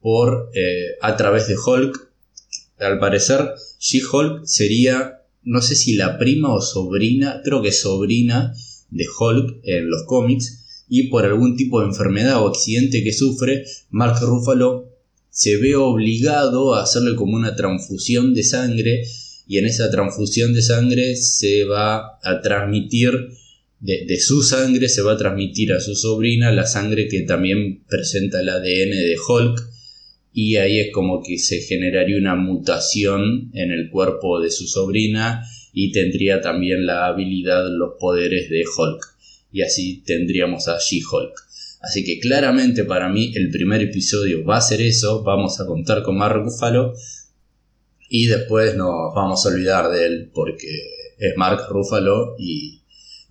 por 0.00 0.50
eh, 0.54 0.96
a 1.00 1.16
través 1.16 1.48
de 1.48 1.56
Hulk. 1.56 2.10
Al 2.78 2.98
parecer, 2.98 3.50
She-Hulk 3.78 4.44
sería, 4.44 5.22
no 5.42 5.62
sé 5.62 5.76
si 5.76 5.94
la 5.94 6.18
prima 6.18 6.54
o 6.54 6.60
sobrina, 6.60 7.40
creo 7.44 7.62
que 7.62 7.72
sobrina 7.72 8.54
de 8.90 9.06
Hulk 9.18 9.60
en 9.64 9.88
los 9.88 10.04
cómics. 10.04 10.60
Y 10.88 11.08
por 11.08 11.24
algún 11.24 11.56
tipo 11.56 11.80
de 11.80 11.86
enfermedad 11.86 12.42
o 12.42 12.48
accidente 12.48 13.02
que 13.02 13.12
sufre, 13.12 13.64
Mark 13.90 14.20
Ruffalo 14.20 14.90
se 15.30 15.56
ve 15.56 15.74
obligado 15.74 16.74
a 16.74 16.82
hacerle 16.82 17.16
como 17.16 17.36
una 17.36 17.56
transfusión 17.56 18.34
de 18.34 18.44
sangre 18.44 19.04
y 19.46 19.58
en 19.58 19.66
esa 19.66 19.90
transfusión 19.90 20.54
de 20.54 20.62
sangre 20.62 21.16
se 21.16 21.64
va 21.64 22.18
a 22.22 22.40
transmitir, 22.40 23.12
de, 23.84 24.18
su 24.18 24.42
sangre 24.42 24.88
se 24.88 25.02
va 25.02 25.12
a 25.12 25.18
transmitir 25.18 25.72
a 25.72 25.80
su 25.80 25.94
sobrina 25.94 26.50
la 26.50 26.66
sangre 26.66 27.06
que 27.06 27.20
también 27.22 27.84
presenta 27.86 28.40
el 28.40 28.48
ADN 28.48 28.90
de 28.90 29.16
Hulk 29.28 29.60
y 30.32 30.56
ahí 30.56 30.80
es 30.80 30.88
como 30.90 31.22
que 31.22 31.38
se 31.38 31.60
generaría 31.60 32.16
una 32.16 32.34
mutación 32.34 33.50
en 33.52 33.70
el 33.70 33.90
cuerpo 33.90 34.40
de 34.40 34.50
su 34.50 34.66
sobrina 34.66 35.44
y 35.74 35.92
tendría 35.92 36.40
también 36.40 36.86
la 36.86 37.06
habilidad, 37.06 37.68
los 37.68 37.94
poderes 38.00 38.48
de 38.48 38.64
Hulk. 38.64 39.00
Y 39.52 39.62
así 39.62 40.02
tendríamos 40.04 40.66
a 40.66 40.78
She-Hulk. 40.78 41.34
Así 41.80 42.04
que 42.04 42.18
claramente 42.18 42.84
para 42.84 43.08
mí 43.10 43.32
el 43.36 43.50
primer 43.50 43.82
episodio 43.82 44.44
va 44.44 44.56
a 44.56 44.62
ser 44.62 44.80
eso, 44.80 45.22
vamos 45.22 45.60
a 45.60 45.66
contar 45.66 46.02
con 46.02 46.16
Mark 46.16 46.42
Ruffalo 46.42 46.94
y 48.08 48.26
después 48.26 48.74
nos 48.76 49.14
vamos 49.14 49.44
a 49.44 49.50
olvidar 49.50 49.90
de 49.90 50.06
él 50.06 50.30
porque 50.32 50.68
es 51.18 51.36
Mark 51.36 51.66
Ruffalo 51.68 52.34
y 52.38 52.80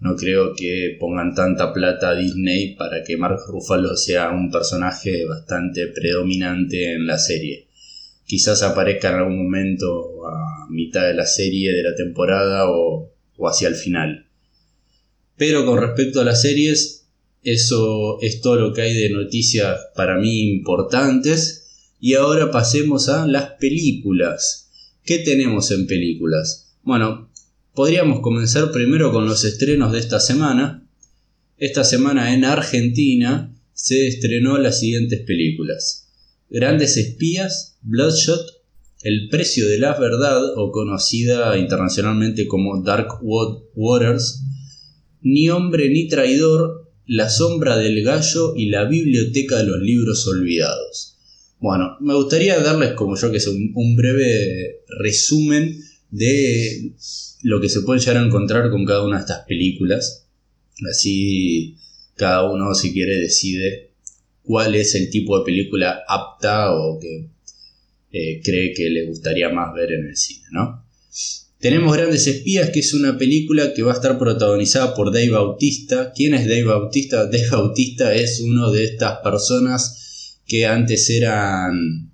no 0.03 0.17
creo 0.17 0.53
que 0.53 0.97
pongan 0.99 1.33
tanta 1.33 1.71
plata 1.71 2.09
a 2.09 2.15
Disney 2.15 2.75
para 2.75 3.03
que 3.05 3.15
Mark 3.15 3.39
Ruffalo 3.47 3.95
sea 3.95 4.31
un 4.31 4.51
personaje 4.51 5.23
bastante 5.25 5.87
predominante 5.87 6.93
en 6.93 7.07
la 7.07 7.17
serie. 7.17 7.67
Quizás 8.25 8.63
aparezca 8.63 9.11
en 9.11 9.15
algún 9.15 9.43
momento 9.43 10.27
a 10.27 10.67
mitad 10.69 11.07
de 11.07 11.13
la 11.13 11.25
serie, 11.25 11.71
de 11.71 11.83
la 11.83 11.95
temporada 11.95 12.69
o, 12.69 13.13
o 13.37 13.47
hacia 13.47 13.69
el 13.69 13.75
final. 13.75 14.27
Pero 15.37 15.65
con 15.65 15.79
respecto 15.79 16.19
a 16.19 16.25
las 16.25 16.41
series, 16.41 17.07
eso 17.41 18.21
es 18.21 18.41
todo 18.41 18.57
lo 18.57 18.73
que 18.73 18.81
hay 18.81 18.93
de 18.93 19.09
noticias 19.09 19.87
para 19.95 20.17
mí 20.17 20.51
importantes. 20.51 21.93
Y 22.01 22.15
ahora 22.15 22.51
pasemos 22.51 23.07
a 23.07 23.25
las 23.25 23.51
películas. 23.51 24.69
¿Qué 25.05 25.19
tenemos 25.19 25.71
en 25.71 25.87
películas? 25.87 26.75
Bueno, 26.81 27.29
Podríamos 27.73 28.19
comenzar 28.19 28.71
primero 28.71 29.11
con 29.11 29.25
los 29.25 29.43
estrenos 29.45 29.91
de 29.91 29.97
esta 29.97 30.19
semana. 30.19 30.87
Esta 31.57 31.83
semana 31.83 32.35
en 32.35 32.45
Argentina 32.45 33.51
se 33.73 34.07
estrenó 34.07 34.59
las 34.59 34.79
siguientes 34.79 35.21
películas. 35.21 36.07
Grandes 36.51 36.97
Espías, 36.97 37.79
Bloodshot, 37.81 38.45
El 39.01 39.27
Precio 39.27 39.67
de 39.67 39.79
la 39.79 39.97
Verdad, 39.97 40.55
o 40.55 40.71
conocida 40.71 41.57
internacionalmente 41.57 42.45
como 42.45 42.83
Dark 42.83 43.07
Waters, 43.23 44.43
Ni 45.21 45.49
Hombre 45.49 45.89
ni 45.89 46.07
Traidor, 46.07 46.91
La 47.07 47.27
Sombra 47.27 47.75
del 47.77 48.03
Gallo 48.03 48.53
y 48.55 48.67
La 48.67 48.83
Biblioteca 48.83 49.57
de 49.57 49.63
los 49.63 49.81
Libros 49.81 50.27
Olvidados. 50.27 51.17
Bueno, 51.59 51.97
me 52.01 52.13
gustaría 52.13 52.59
darles 52.59 52.93
como 52.93 53.17
yo 53.17 53.31
que 53.31 53.39
sé 53.39 53.49
un 53.49 53.95
breve 53.95 54.83
resumen 54.99 55.75
de 56.11 56.93
lo 57.43 57.61
que 57.61 57.69
se 57.69 57.81
puede 57.81 57.99
llegar 57.99 58.17
a 58.17 58.25
encontrar 58.25 58.69
con 58.71 58.85
cada 58.85 59.05
una 59.05 59.17
de 59.17 59.21
estas 59.21 59.45
películas. 59.45 60.27
Así 60.89 61.77
cada 62.15 62.49
uno 62.51 62.73
si 62.73 62.93
quiere 62.93 63.17
decide 63.17 63.91
cuál 64.43 64.75
es 64.75 64.95
el 64.95 65.09
tipo 65.09 65.37
de 65.37 65.45
película 65.45 66.03
apta 66.07 66.73
o 66.73 66.99
que 66.99 67.29
eh, 68.11 68.41
cree 68.43 68.73
que 68.73 68.89
le 68.89 69.07
gustaría 69.07 69.49
más 69.49 69.73
ver 69.73 69.91
en 69.91 70.07
el 70.07 70.15
cine, 70.15 70.45
¿no? 70.51 70.83
Tenemos 71.59 71.95
Grandes 71.95 72.27
Espías, 72.27 72.71
que 72.71 72.81
es 72.81 72.93
una 72.93 73.17
película 73.17 73.73
que 73.73 73.83
va 73.83 73.93
a 73.93 73.95
estar 73.95 74.19
protagonizada 74.19 74.93
por 74.93 75.13
Dave 75.13 75.29
Bautista. 75.29 76.11
¿Quién 76.13 76.33
es 76.33 76.45
Dave 76.45 76.65
Bautista? 76.65 77.25
Dave 77.31 77.49
Bautista 77.49 78.13
es 78.13 78.41
uno 78.41 78.69
de 78.69 78.83
estas 78.83 79.19
personas 79.19 80.41
que 80.45 80.65
antes 80.65 81.09
eran 81.09 82.12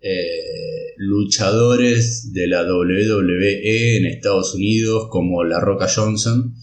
eh, 0.00 0.94
luchadores 0.96 2.32
de 2.32 2.46
la 2.46 2.62
WWE 2.62 3.96
en 3.96 4.06
Estados 4.06 4.54
Unidos 4.54 5.08
como 5.10 5.44
La 5.44 5.60
Roca 5.60 5.88
Johnson 5.94 6.54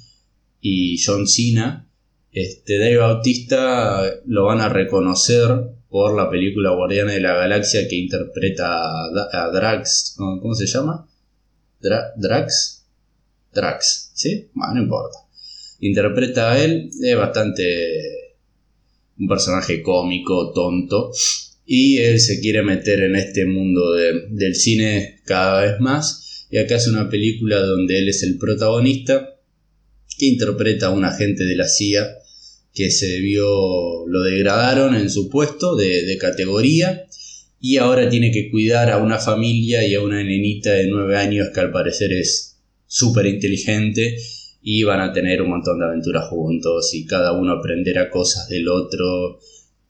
y 0.61 1.01
John 1.03 1.27
Cena. 1.27 1.87
Este, 2.31 2.77
Dave 2.77 2.97
Bautista 2.97 4.03
lo 4.25 4.45
van 4.45 4.61
a 4.61 4.69
reconocer 4.69 5.77
por 5.89 6.15
la 6.15 6.29
película 6.29 6.71
Guardianes 6.71 7.15
de 7.15 7.21
la 7.21 7.35
Galaxia 7.35 7.87
que 7.87 7.95
interpreta 7.95 9.05
a, 9.05 9.51
Drax. 9.51 10.15
¿Cómo 10.17 10.53
se 10.53 10.67
llama? 10.67 11.07
Drax. 11.79 12.85
Drax, 13.53 14.11
¿sí? 14.13 14.49
Bueno, 14.53 14.75
no 14.75 14.81
importa. 14.83 15.17
Interpreta 15.79 16.51
a 16.51 16.63
él, 16.63 16.89
es 17.01 17.17
bastante 17.17 17.63
un 19.19 19.27
personaje 19.27 19.81
cómico, 19.81 20.51
tonto, 20.53 21.11
y 21.69 21.97
él 21.97 22.21
se 22.21 22.39
quiere 22.39 22.63
meter 22.63 23.01
en 23.01 23.17
este 23.17 23.45
mundo 23.45 23.93
del 23.93 24.55
cine 24.55 25.19
cada 25.25 25.61
vez 25.63 25.79
más 25.81 26.47
y 26.49 26.57
acá 26.57 26.77
es 26.77 26.87
una 26.87 27.09
película 27.09 27.59
donde 27.59 27.99
él 27.99 28.07
es 28.07 28.23
el 28.23 28.37
protagonista 28.37 29.35
que 30.17 30.27
interpreta 30.27 30.87
a 30.87 30.91
un 30.91 31.03
agente 31.03 31.43
de 31.43 31.57
la 31.57 31.67
CIA 31.67 32.07
que 32.73 32.89
se 32.89 33.19
vio, 33.19 34.07
lo 34.07 34.21
degradaron 34.21 34.95
en 34.95 35.09
su 35.09 35.29
puesto 35.29 35.75
de, 35.75 36.05
de 36.05 36.17
categoría 36.17 37.05
y 37.59 37.77
ahora 37.77 38.07
tiene 38.07 38.31
que 38.31 38.49
cuidar 38.49 38.89
a 38.89 38.99
una 38.99 39.17
familia 39.17 39.85
y 39.85 39.93
a 39.93 40.01
una 40.01 40.23
nenita 40.23 40.71
de 40.71 40.87
9 40.87 41.17
años 41.17 41.49
que 41.53 41.59
al 41.59 41.71
parecer 41.71 42.13
es 42.13 42.59
súper 42.85 43.25
inteligente 43.25 44.15
y 44.61 44.83
van 44.83 45.01
a 45.01 45.11
tener 45.11 45.41
un 45.41 45.49
montón 45.49 45.79
de 45.79 45.85
aventuras 45.85 46.29
juntos 46.29 46.93
y 46.93 47.05
cada 47.05 47.33
uno 47.33 47.53
aprenderá 47.53 48.09
cosas 48.09 48.47
del 48.47 48.69
otro. 48.69 49.39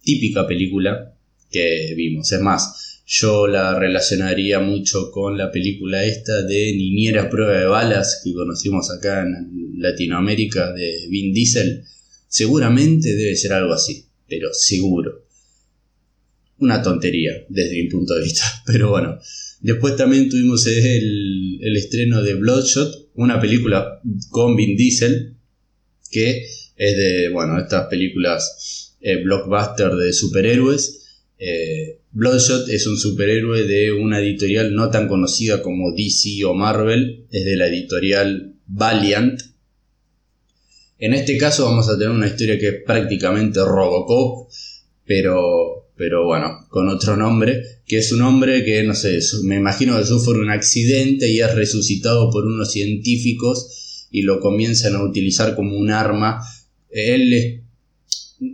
Típica 0.02 0.48
película 0.48 1.17
que 1.50 1.94
vimos. 1.96 2.32
Es 2.32 2.42
más, 2.42 3.02
yo 3.06 3.48
la 3.48 3.80
relacionaría 3.80 4.60
mucho 4.60 5.12
con 5.12 5.38
la 5.38 5.50
película 5.50 6.04
esta 6.04 6.42
de 6.44 6.74
Niñera 6.76 7.30
Prueba 7.30 7.58
de 7.58 7.66
Balas 7.66 8.22
que 8.22 8.34
conocimos 8.34 8.92
acá 8.92 9.22
en 9.22 9.80
Latinoamérica 9.82 10.74
de 10.74 11.08
Vin 11.10 11.34
Diesel. 11.34 11.84
Seguramente 12.28 13.16
debe 13.16 13.36
ser 13.38 13.54
algo 13.54 13.74
así, 13.74 14.06
pero 14.28 14.50
seguro. 14.52 15.26
Una 16.60 16.82
tontería 16.82 17.32
desde 17.48 17.82
mi 17.82 17.90
punto 17.90 18.14
de 18.14 18.24
vista, 18.24 18.44
pero 18.66 18.90
bueno. 18.90 19.18
Después 19.62 19.96
también 19.96 20.30
tuvimos 20.30 20.68
el, 20.68 21.60
el 21.62 21.78
estreno 21.78 22.22
de 22.22 22.36
Bloodshot, 22.36 23.10
una 23.16 23.40
película 23.40 24.02
con 24.30 24.56
Vin 24.56 24.76
Diesel, 24.76 25.36
que 26.12 26.46
es 26.76 26.98
de, 26.98 27.30
bueno, 27.30 27.58
estas 27.58 27.88
películas 27.88 28.96
eh, 29.00 29.24
blockbuster 29.24 29.96
de 29.96 30.12
superhéroes 30.12 31.07
eh, 31.40 32.00
Bloodshot 32.12 32.70
es 32.70 32.88
un 32.88 32.98
superhéroe 32.98 33.64
de 33.64 33.92
una 33.92 34.20
editorial 34.20 34.74
no 34.74 34.90
tan 34.90 35.08
conocida 35.08 35.62
como 35.62 35.92
DC 35.92 36.44
o 36.46 36.54
Marvel, 36.54 37.26
es 37.32 37.46
de 37.46 37.56
la 37.56 37.68
editorial 37.68 38.56
Valiant. 38.66 39.40
En 41.00 41.14
este 41.14 41.38
caso 41.38 41.66
vamos 41.66 41.90
a 41.90 41.98
tener 41.98 42.10
una 42.10 42.28
historia 42.28 42.58
que 42.58 42.68
es 42.70 42.76
prácticamente 42.84 43.60
Robocop, 43.60 44.50
pero, 45.06 45.92
pero 45.96 46.26
bueno, 46.26 46.66
con 46.70 46.90
otro 46.90 47.16
nombre, 47.16 47.62
que 47.86 47.98
es 48.00 48.12
un 48.12 48.22
hombre 48.24 48.66
que, 48.66 48.82
no 48.84 48.96
sé, 48.96 49.20
me 49.44 49.58
imagino 49.58 49.98
que 49.98 50.06
sufre 50.06 50.40
un 50.40 50.50
accidente 50.50 51.30
y 51.30 51.40
es 51.40 51.54
resucitado 51.54 52.32
por 52.32 52.46
unos 52.46 52.72
científicos 52.72 54.08
y 54.10 54.24
lo 54.24 54.40
comienzan 54.40 54.96
a 54.96 55.04
utilizar 55.04 55.56
como 55.56 55.78
un 55.78 55.92
arma. 55.92 56.42
Él, 56.90 57.62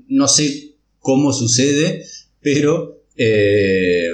no 0.09 0.27
sé 0.27 0.75
cómo 0.99 1.31
sucede, 1.31 2.05
pero 2.43 3.05
eh, 3.15 4.09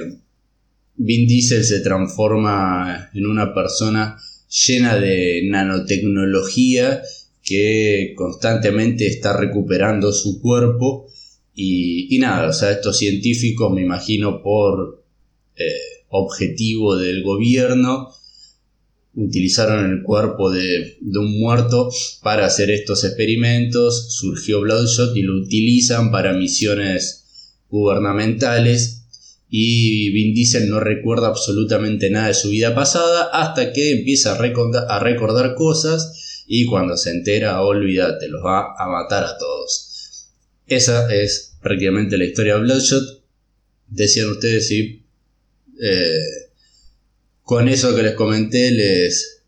Vin 0.96 1.26
Diesel 1.26 1.64
se 1.64 1.80
transforma 1.80 3.10
en 3.12 3.26
una 3.26 3.52
persona 3.52 4.16
llena 4.48 4.96
de 4.96 5.42
nanotecnología 5.48 7.02
que 7.42 8.12
constantemente 8.16 9.06
está 9.06 9.36
recuperando 9.36 10.12
su 10.12 10.40
cuerpo. 10.40 11.08
Y, 11.54 12.16
nada, 12.20 12.48
o 12.48 12.52
sea, 12.52 12.70
estos 12.70 12.96
científicos 12.98 13.72
me 13.72 13.82
imagino 13.82 14.42
por 14.42 15.04
eh, 15.56 15.64
objetivo 16.08 16.96
del 16.96 17.22
gobierno 17.22 18.08
utilizaron 19.14 19.90
el 19.90 20.02
cuerpo 20.02 20.50
de, 20.50 20.96
de, 21.00 21.18
un 21.18 21.38
muerto 21.38 21.90
para 22.22 22.46
hacer 22.46 22.70
estos 22.70 23.04
experimentos, 23.04 24.14
surgió 24.14 24.60
Bloodshot 24.60 25.16
y 25.16 25.22
lo 25.22 25.34
utilizan 25.42 26.12
para 26.12 26.32
misiones 26.32 27.19
gubernamentales 27.70 29.00
y 29.50 30.10
Vin 30.12 30.32
Diesel 30.32 30.70
no 30.70 30.78
recuerda 30.78 31.26
absolutamente 31.26 32.08
nada 32.08 32.28
de 32.28 32.34
su 32.34 32.50
vida 32.50 32.74
pasada 32.74 33.30
hasta 33.32 33.72
que 33.72 33.92
empieza 33.92 34.36
a 34.36 34.98
recordar, 35.00 35.54
cosas 35.56 36.44
y 36.46 36.66
cuando 36.66 36.96
se 36.96 37.10
entera, 37.10 37.60
olvídate, 37.62 38.28
los 38.28 38.44
va 38.44 38.74
a 38.78 38.88
matar 38.88 39.24
a 39.24 39.36
todos. 39.38 40.28
Esa 40.66 41.12
es 41.12 41.56
prácticamente 41.60 42.16
la 42.16 42.24
historia 42.24 42.54
de 42.54 42.60
Bloodshot. 42.60 43.22
Decían 43.88 44.30
ustedes 44.30 44.68
si 44.68 45.02
eh, 45.82 46.50
con 47.42 47.68
eso 47.68 47.94
que 47.96 48.04
les 48.04 48.14
comenté 48.14 48.70
les, 48.70 49.42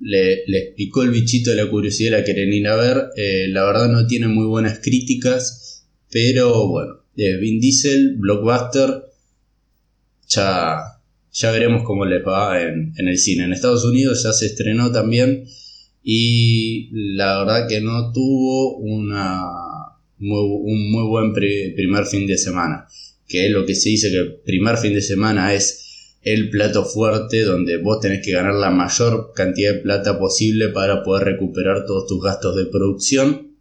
les, 0.00 0.74
picó 0.74 1.02
el 1.02 1.10
bichito 1.10 1.50
de 1.50 1.56
la 1.56 1.70
curiosidad 1.70 2.18
la 2.18 2.24
quieren 2.24 2.50
ver. 2.50 3.10
Eh, 3.16 3.48
la 3.48 3.64
verdad 3.64 3.88
no 3.88 4.06
tiene 4.06 4.28
muy 4.28 4.46
buenas 4.46 4.78
críticas 4.78 5.75
pero 6.10 6.68
bueno, 6.68 6.94
eh, 7.16 7.36
Vin 7.36 7.60
Diesel, 7.60 8.16
Blockbuster, 8.18 9.04
ya, 10.28 10.78
ya 11.32 11.50
veremos 11.50 11.82
cómo 11.84 12.04
les 12.04 12.26
va 12.26 12.62
en, 12.62 12.94
el 12.96 13.18
cine. 13.18 13.44
En 13.44 13.52
Estados 13.52 13.84
Unidos 13.84 14.22
ya 14.22 14.32
se 14.32 14.46
estrenó 14.46 14.90
también 14.90 15.44
y 16.02 16.88
la 16.92 17.40
verdad 17.40 17.68
que 17.68 17.80
no 17.80 18.12
tuvo 18.12 18.76
una 18.78 19.42
un 20.18 20.90
muy 20.90 21.06
buen 21.08 21.32
primer 21.34 22.06
fin 22.06 22.26
de 22.26 22.38
semana. 22.38 22.86
que 23.28 23.46
es 23.46 23.52
lo 23.52 23.66
que 23.66 23.74
se 23.74 23.90
dice 23.90 24.10
que 24.10 24.18
el 24.18 24.34
primer 24.36 24.76
fin 24.76 24.94
de 24.94 25.02
semana 25.02 25.52
es 25.52 25.86
el 26.22 26.50
plato 26.50 26.84
fuerte 26.84 27.42
donde 27.42 27.76
vos 27.76 28.00
tenés 28.00 28.24
que 28.24 28.32
ganar 28.32 28.54
la 28.54 28.70
mayor 28.70 29.32
cantidad 29.34 29.74
de 29.74 29.80
plata 29.80 30.18
posible 30.18 30.70
para 30.70 31.02
poder 31.02 31.24
recuperar 31.24 31.84
todos 31.86 32.06
tus 32.08 32.22
gastos 32.22 32.56
de 32.56 32.66
producción. 32.66 33.56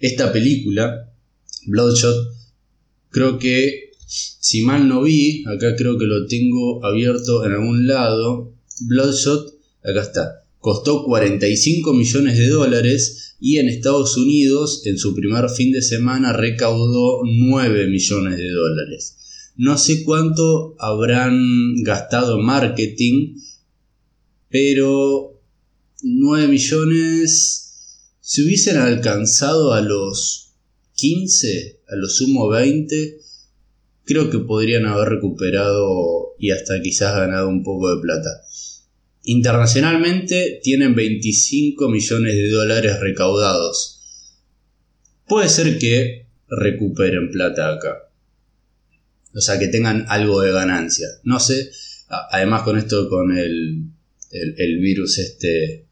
Esta 0.00 0.32
película, 0.32 1.10
Bloodshot, 1.66 2.34
creo 3.10 3.38
que, 3.38 3.90
si 4.06 4.62
mal 4.62 4.88
no 4.88 5.02
vi, 5.02 5.44
acá 5.46 5.76
creo 5.76 5.98
que 5.98 6.06
lo 6.06 6.26
tengo 6.26 6.84
abierto 6.84 7.44
en 7.44 7.52
algún 7.52 7.86
lado, 7.86 8.52
Bloodshot, 8.80 9.54
acá 9.82 10.02
está, 10.02 10.44
costó 10.58 11.04
45 11.04 11.92
millones 11.92 12.38
de 12.38 12.48
dólares 12.48 13.36
y 13.40 13.58
en 13.58 13.68
Estados 13.68 14.16
Unidos 14.16 14.82
en 14.84 14.98
su 14.98 15.14
primer 15.14 15.48
fin 15.48 15.72
de 15.72 15.82
semana 15.82 16.32
recaudó 16.32 17.20
9 17.24 17.88
millones 17.88 18.36
de 18.36 18.50
dólares. 18.50 19.16
No 19.56 19.76
sé 19.78 20.04
cuánto 20.04 20.74
habrán 20.78 21.82
gastado 21.82 22.38
en 22.38 22.44
marketing, 22.44 23.36
pero 24.48 25.40
9 26.02 26.48
millones, 26.48 28.06
si 28.20 28.42
hubiesen 28.42 28.76
alcanzado 28.76 29.72
a 29.72 29.80
los 29.80 30.49
15, 31.00 31.80
a 31.88 31.96
lo 31.96 32.08
sumo 32.08 32.48
20, 32.48 33.18
creo 34.04 34.30
que 34.30 34.38
podrían 34.38 34.86
haber 34.86 35.08
recuperado 35.08 36.34
y 36.38 36.50
hasta 36.50 36.80
quizás 36.82 37.16
ganado 37.16 37.48
un 37.48 37.62
poco 37.62 37.94
de 37.94 38.02
plata. 38.02 38.42
Internacionalmente 39.24 40.60
tienen 40.62 40.94
25 40.94 41.88
millones 41.88 42.34
de 42.34 42.48
dólares 42.50 43.00
recaudados. 43.00 44.00
Puede 45.26 45.48
ser 45.48 45.78
que 45.78 46.26
recuperen 46.48 47.30
plata 47.30 47.74
acá 47.74 48.10
o 49.34 49.40
sea, 49.40 49.58
que 49.58 49.68
tengan 49.68 50.06
algo 50.08 50.40
de 50.40 50.52
ganancia. 50.52 51.06
No 51.24 51.38
sé, 51.40 51.70
además 52.08 52.62
con 52.62 52.76
esto, 52.78 53.08
con 53.08 53.36
el, 53.36 53.84
el, 54.30 54.78
virus 54.78 55.18
este 55.18 55.86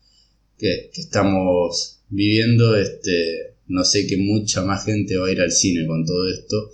que, 0.59 0.91
estamos 0.95 2.01
viviendo, 2.09 2.77
este, 2.77 3.55
no 3.69 3.85
sé 3.85 4.07
que 4.07 4.17
mucha 4.17 4.63
más 4.63 4.85
gente 4.85 5.17
va 5.17 5.29
a 5.29 5.33
ir 5.33 5.41
al 5.41 5.53
cine 5.53 5.87
con 5.87 6.05
todo 6.05 6.29
esto 6.31 6.71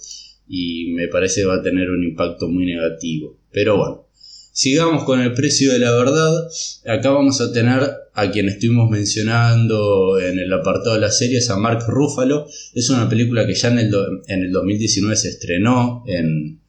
y 0.48 0.92
me 0.92 1.08
parece 1.08 1.42
que 1.42 1.46
va 1.46 1.56
a 1.56 1.62
tener 1.62 1.90
un 1.90 2.04
impacto 2.04 2.48
muy 2.48 2.66
negativo. 2.66 3.38
Pero 3.50 3.76
bueno, 3.76 4.06
sigamos 4.52 5.04
con 5.04 5.20
el 5.20 5.32
precio 5.32 5.72
de 5.72 5.78
la 5.78 5.92
verdad. 5.92 6.48
Acá 6.86 7.10
vamos 7.10 7.40
a 7.40 7.52
tener 7.52 7.82
a 8.14 8.30
quien 8.30 8.48
estuvimos 8.48 8.90
mencionando 8.90 10.18
en 10.20 10.38
el 10.38 10.52
apartado 10.52 10.94
de 10.94 11.00
las 11.00 11.18
series, 11.18 11.50
a 11.50 11.56
Mark 11.56 11.84
Ruffalo. 11.88 12.46
Es 12.74 12.90
una 12.90 13.08
película 13.08 13.46
que 13.46 13.54
ya 13.54 13.68
en 13.68 13.78
el, 13.78 13.94
en 14.28 14.42
el 14.42 14.52
2019 14.52 15.16
se 15.16 15.28
estrenó 15.30 16.04
en, 16.06 16.60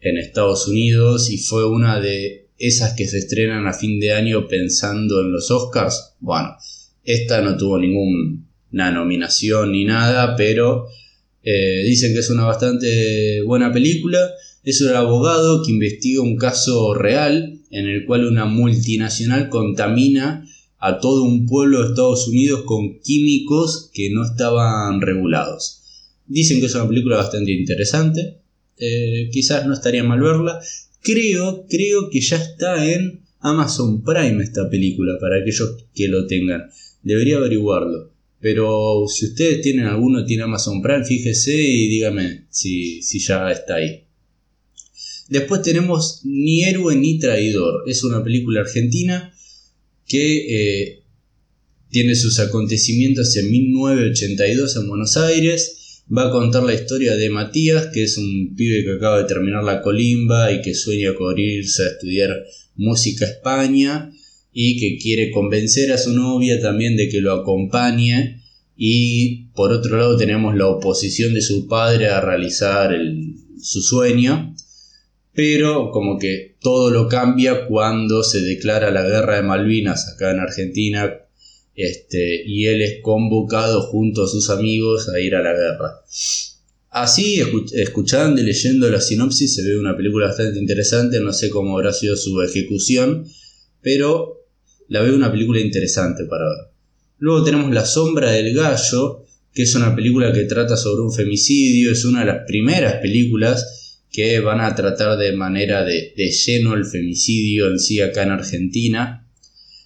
en 0.00 0.18
Estados 0.18 0.68
Unidos 0.68 1.30
y 1.30 1.38
fue 1.38 1.66
una 1.66 2.00
de 2.00 2.48
esas 2.58 2.94
que 2.94 3.06
se 3.06 3.18
estrenan 3.18 3.66
a 3.66 3.72
fin 3.72 4.00
de 4.00 4.12
año 4.12 4.48
pensando 4.48 5.20
en 5.20 5.32
los 5.32 5.50
Oscars. 5.50 6.14
Bueno, 6.20 6.56
esta 7.04 7.40
no 7.40 7.56
tuvo 7.56 7.78
ninguna 8.70 8.90
nominación 8.90 9.72
ni 9.72 9.84
nada, 9.84 10.36
pero 10.36 10.86
eh, 11.42 11.82
dicen 11.84 12.12
que 12.12 12.20
es 12.20 12.30
una 12.30 12.44
bastante 12.44 13.42
buena 13.42 13.72
película. 13.72 14.18
Es 14.64 14.80
un 14.80 14.94
abogado 14.94 15.62
que 15.62 15.70
investiga 15.70 16.22
un 16.22 16.36
caso 16.36 16.92
real 16.94 17.60
en 17.70 17.86
el 17.86 18.04
cual 18.04 18.26
una 18.26 18.46
multinacional 18.46 19.48
contamina 19.48 20.44
a 20.78 20.98
todo 20.98 21.22
un 21.22 21.46
pueblo 21.46 21.82
de 21.82 21.88
Estados 21.90 22.28
Unidos 22.28 22.62
con 22.64 23.00
químicos 23.00 23.90
que 23.94 24.10
no 24.10 24.24
estaban 24.24 25.00
regulados. 25.00 25.82
Dicen 26.26 26.60
que 26.60 26.66
es 26.66 26.74
una 26.74 26.88
película 26.88 27.16
bastante 27.16 27.52
interesante. 27.52 28.38
Eh, 28.78 29.30
quizás 29.32 29.66
no 29.66 29.74
estaría 29.74 30.02
mal 30.02 30.20
verla. 30.20 30.60
Creo, 31.00 31.66
creo 31.68 32.10
que 32.10 32.20
ya 32.20 32.36
está 32.36 32.92
en 32.92 33.20
Amazon 33.40 34.02
Prime 34.02 34.42
esta 34.42 34.68
película, 34.68 35.12
para 35.20 35.36
aquellos 35.36 35.84
que 35.94 36.08
lo 36.08 36.26
tengan. 36.26 36.68
Debería 37.02 37.36
averiguarlo. 37.36 38.15
Pero 38.40 39.04
si 39.08 39.26
ustedes 39.26 39.62
tienen 39.62 39.86
alguno, 39.86 40.24
tiene 40.24 40.42
Amazon 40.42 40.82
Prime, 40.82 41.04
fíjese 41.04 41.54
y 41.54 41.88
dígame 41.88 42.46
si, 42.50 43.02
si 43.02 43.18
ya 43.18 43.50
está 43.50 43.76
ahí. 43.76 44.04
Después 45.28 45.62
tenemos 45.62 46.20
Ni 46.24 46.64
héroe 46.64 46.94
ni 46.96 47.18
traidor. 47.18 47.84
Es 47.86 48.04
una 48.04 48.22
película 48.22 48.60
argentina 48.60 49.32
que 50.06 50.36
eh, 50.84 51.02
tiene 51.90 52.14
sus 52.14 52.38
acontecimientos 52.38 53.36
en 53.36 53.50
1982 53.50 54.76
en 54.76 54.88
Buenos 54.88 55.16
Aires. 55.16 56.02
Va 56.16 56.28
a 56.28 56.30
contar 56.30 56.62
la 56.62 56.74
historia 56.74 57.16
de 57.16 57.30
Matías, 57.30 57.88
que 57.92 58.04
es 58.04 58.16
un 58.18 58.54
pibe 58.54 58.84
que 58.84 58.92
acaba 58.92 59.22
de 59.22 59.28
terminar 59.28 59.64
la 59.64 59.82
colimba 59.82 60.52
y 60.52 60.62
que 60.62 60.74
sueña 60.74 61.14
con 61.14 61.36
irse 61.36 61.82
a 61.82 61.88
estudiar 61.88 62.44
música 62.76 63.24
a 63.24 63.30
España 63.30 64.12
y 64.58 64.80
que 64.80 64.96
quiere 64.96 65.30
convencer 65.30 65.92
a 65.92 65.98
su 65.98 66.14
novia 66.14 66.58
también 66.62 66.96
de 66.96 67.10
que 67.10 67.20
lo 67.20 67.34
acompañe. 67.34 68.40
Y 68.74 69.48
por 69.54 69.70
otro 69.70 69.98
lado 69.98 70.16
tenemos 70.16 70.56
la 70.56 70.66
oposición 70.66 71.34
de 71.34 71.42
su 71.42 71.68
padre 71.68 72.08
a 72.08 72.22
realizar 72.22 72.96
su 73.60 73.82
sueño 73.82 74.54
pero 75.36 75.90
como 75.92 76.18
que 76.18 76.56
todo 76.62 76.90
lo 76.90 77.08
cambia 77.08 77.66
cuando 77.66 78.24
se 78.24 78.40
declara 78.40 78.90
la 78.90 79.02
guerra 79.02 79.36
de 79.36 79.42
Malvinas 79.42 80.08
acá 80.08 80.30
en 80.30 80.40
Argentina 80.40 81.14
este, 81.74 82.42
y 82.46 82.66
él 82.66 82.80
es 82.80 83.02
convocado 83.02 83.82
junto 83.82 84.24
a 84.24 84.28
sus 84.28 84.48
amigos 84.48 85.10
a 85.10 85.20
ir 85.20 85.34
a 85.34 85.42
la 85.42 85.52
guerra. 85.52 86.02
Así, 86.88 87.42
escuchando 87.74 88.40
y 88.40 88.44
leyendo 88.44 88.88
la 88.88 89.02
sinopsis, 89.02 89.54
se 89.54 89.62
ve 89.62 89.76
una 89.76 89.94
película 89.94 90.28
bastante 90.28 90.58
interesante, 90.58 91.20
no 91.20 91.34
sé 91.34 91.50
cómo 91.50 91.76
habrá 91.76 91.92
sido 91.92 92.16
su 92.16 92.40
ejecución, 92.40 93.26
pero 93.82 94.45
la 94.88 95.02
veo 95.02 95.14
una 95.14 95.30
película 95.30 95.60
interesante 95.60 96.24
para 96.24 96.44
ver. 96.48 96.76
Luego 97.18 97.44
tenemos 97.44 97.72
La 97.72 97.84
sombra 97.84 98.32
del 98.32 98.54
gallo, 98.54 99.24
que 99.54 99.62
es 99.62 99.74
una 99.74 99.94
película 99.96 100.32
que 100.32 100.44
trata 100.44 100.76
sobre 100.76 101.02
un 101.02 101.12
femicidio, 101.12 101.92
es 101.92 102.04
una 102.04 102.20
de 102.20 102.26
las 102.26 102.44
primeras 102.46 102.96
películas 103.00 104.02
que 104.12 104.40
van 104.40 104.60
a 104.60 104.74
tratar 104.74 105.18
de 105.18 105.32
manera 105.32 105.84
de, 105.84 106.12
lleno 106.14 106.74
el 106.74 106.84
femicidio 106.84 107.68
en 107.68 107.78
sí 107.78 108.00
acá 108.00 108.22
en 108.22 108.30
Argentina. 108.30 109.26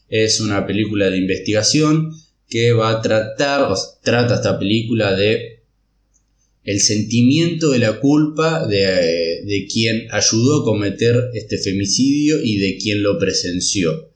Es 0.08 0.40
una 0.40 0.66
película 0.66 1.08
de 1.08 1.18
investigación 1.18 2.12
que 2.48 2.72
va 2.72 2.90
a 2.90 3.00
tratar, 3.00 3.70
o 3.70 3.76
trata 4.02 4.34
esta 4.34 4.58
película 4.58 5.14
de 5.14 5.60
el 6.64 6.80
sentimiento 6.80 7.70
de 7.70 7.78
la 7.78 8.00
culpa 8.00 8.66
de, 8.66 9.42
de, 9.44 9.66
quien 9.72 10.08
ayudó 10.10 10.60
a 10.60 10.64
cometer 10.64 11.30
este 11.32 11.58
femicidio 11.58 12.42
y 12.42 12.58
de 12.58 12.76
quien 12.76 13.02
lo 13.02 13.18
presenció 13.18 14.09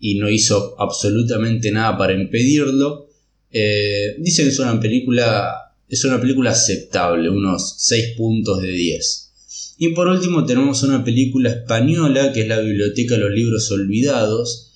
y 0.00 0.18
no 0.18 0.28
hizo 0.28 0.74
absolutamente 0.78 1.70
nada 1.70 1.96
para 1.96 2.14
impedirlo. 2.14 3.08
Eh, 3.52 4.16
dicen 4.18 4.46
que 4.46 4.52
es 4.52 4.58
una 4.58 4.80
película 4.80 5.70
es 5.90 6.04
una 6.04 6.20
película 6.20 6.52
aceptable, 6.52 7.28
unos 7.28 7.74
6 7.78 8.14
puntos 8.16 8.62
de 8.62 8.70
10. 8.70 9.32
Y 9.78 9.88
por 9.88 10.06
último 10.06 10.44
tenemos 10.44 10.84
una 10.84 11.02
película 11.02 11.50
española 11.50 12.32
que 12.32 12.42
es 12.42 12.48
la 12.48 12.60
Biblioteca 12.60 13.16
de 13.16 13.22
los 13.22 13.32
Libros 13.32 13.70
Olvidados. 13.72 14.70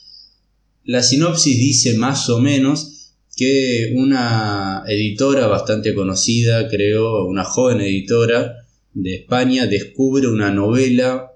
La 0.85 1.05
sinopsis 1.05 1.57
dice 1.57 1.97
más 1.97 2.29
o 2.29 2.41
menos 2.41 3.13
que 3.37 3.93
una 3.95 4.83
editora 4.89 5.47
bastante 5.47 5.95
conocida, 5.95 6.69
creo, 6.69 7.27
una 7.27 7.45
joven 7.45 7.81
editora 7.81 8.67
de 8.93 9.15
España, 9.15 9.67
descubre 9.69 10.27
una 10.27 10.51
novela 10.51 11.31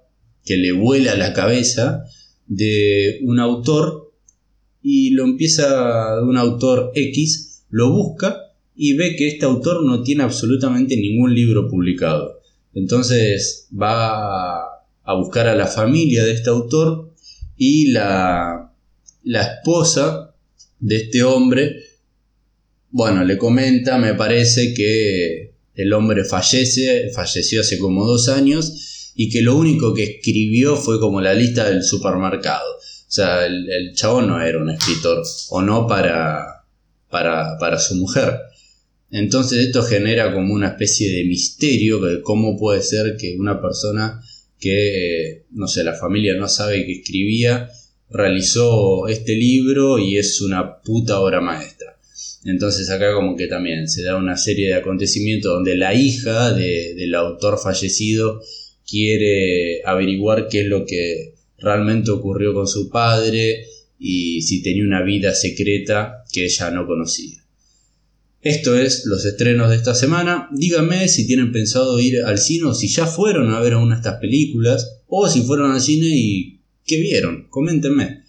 que 0.44 0.56
le 0.56 0.72
vuela 0.72 1.14
la 1.14 1.32
cabeza 1.34 2.04
de 2.48 3.20
un 3.22 3.38
autor 3.38 4.12
y 4.82 5.10
lo 5.10 5.24
empieza 5.24 6.20
un 6.22 6.36
autor 6.36 6.92
X, 6.94 7.64
lo 7.70 7.92
busca 7.92 8.52
y 8.74 8.94
ve 8.94 9.16
que 9.16 9.28
este 9.28 9.44
autor 9.44 9.84
no 9.84 10.02
tiene 10.02 10.22
absolutamente 10.22 10.96
ningún 10.96 11.34
libro 11.34 11.68
publicado. 11.68 12.40
Entonces 12.74 13.68
va 13.70 14.62
a 15.02 15.14
buscar 15.16 15.46
a 15.46 15.54
la 15.54 15.66
familia 15.66 16.24
de 16.24 16.32
este 16.32 16.50
autor 16.50 17.12
y 17.56 17.90
la, 17.90 18.72
la 19.24 19.42
esposa 19.42 20.34
de 20.80 20.96
este 20.96 21.22
hombre, 21.22 21.76
bueno, 22.90 23.24
le 23.24 23.36
comenta, 23.36 23.98
me 23.98 24.14
parece 24.14 24.72
que 24.74 25.54
el 25.74 25.92
hombre 25.92 26.24
fallece, 26.24 27.10
falleció 27.10 27.60
hace 27.60 27.78
como 27.78 28.06
dos 28.06 28.28
años 28.28 28.87
y 29.20 29.28
que 29.30 29.42
lo 29.42 29.56
único 29.56 29.92
que 29.92 30.04
escribió 30.04 30.76
fue 30.76 31.00
como 31.00 31.20
la 31.20 31.34
lista 31.34 31.68
del 31.68 31.82
supermercado. 31.82 32.76
O 32.76 33.10
sea, 33.10 33.44
el, 33.44 33.68
el 33.68 33.92
chabón 33.92 34.28
no 34.28 34.40
era 34.40 34.58
un 34.58 34.70
escritor, 34.70 35.24
o 35.50 35.60
no 35.60 35.88
para, 35.88 36.64
para, 37.10 37.58
para 37.58 37.80
su 37.80 37.96
mujer. 37.96 38.32
Entonces 39.10 39.66
esto 39.66 39.82
genera 39.82 40.32
como 40.32 40.54
una 40.54 40.68
especie 40.68 41.10
de 41.10 41.24
misterio 41.24 41.98
de 41.98 42.22
cómo 42.22 42.56
puede 42.56 42.80
ser 42.80 43.16
que 43.16 43.36
una 43.36 43.60
persona 43.60 44.22
que, 44.60 45.46
no 45.50 45.66
sé, 45.66 45.82
la 45.82 45.94
familia 45.94 46.36
no 46.36 46.46
sabe 46.48 46.86
que 46.86 47.00
escribía, 47.00 47.70
realizó 48.08 49.08
este 49.08 49.34
libro 49.34 49.98
y 49.98 50.16
es 50.16 50.40
una 50.42 50.80
puta 50.80 51.18
obra 51.18 51.40
maestra. 51.40 51.98
Entonces 52.44 52.88
acá 52.88 53.12
como 53.14 53.34
que 53.34 53.48
también 53.48 53.88
se 53.88 54.04
da 54.04 54.14
una 54.14 54.36
serie 54.36 54.68
de 54.68 54.74
acontecimientos 54.74 55.52
donde 55.52 55.76
la 55.76 55.92
hija 55.92 56.52
del 56.52 57.14
autor 57.16 57.58
fallecido 57.58 58.40
quiere 58.88 59.82
averiguar 59.84 60.48
qué 60.48 60.62
es 60.62 60.66
lo 60.66 60.86
que 60.86 61.34
realmente 61.58 62.10
ocurrió 62.10 62.54
con 62.54 62.66
su 62.66 62.88
padre 62.88 63.66
y 63.98 64.42
si 64.42 64.62
tenía 64.62 64.84
una 64.84 65.02
vida 65.02 65.34
secreta 65.34 66.24
que 66.32 66.44
ella 66.44 66.70
no 66.70 66.86
conocía. 66.86 67.44
Esto 68.40 68.78
es 68.78 69.04
los 69.04 69.24
estrenos 69.24 69.68
de 69.68 69.76
esta 69.76 69.94
semana. 69.94 70.48
Díganme 70.52 71.08
si 71.08 71.26
tienen 71.26 71.50
pensado 71.50 71.98
ir 71.98 72.22
al 72.24 72.38
cine 72.38 72.66
o 72.66 72.74
si 72.74 72.88
ya 72.88 73.06
fueron 73.06 73.52
a 73.52 73.60
ver 73.60 73.74
una 73.74 73.96
de 73.96 74.00
estas 74.00 74.20
películas 74.20 75.00
o 75.08 75.28
si 75.28 75.42
fueron 75.42 75.72
al 75.72 75.80
cine 75.80 76.06
y 76.08 76.60
qué 76.86 77.00
vieron. 77.00 77.48
Coméntenme 77.50 78.22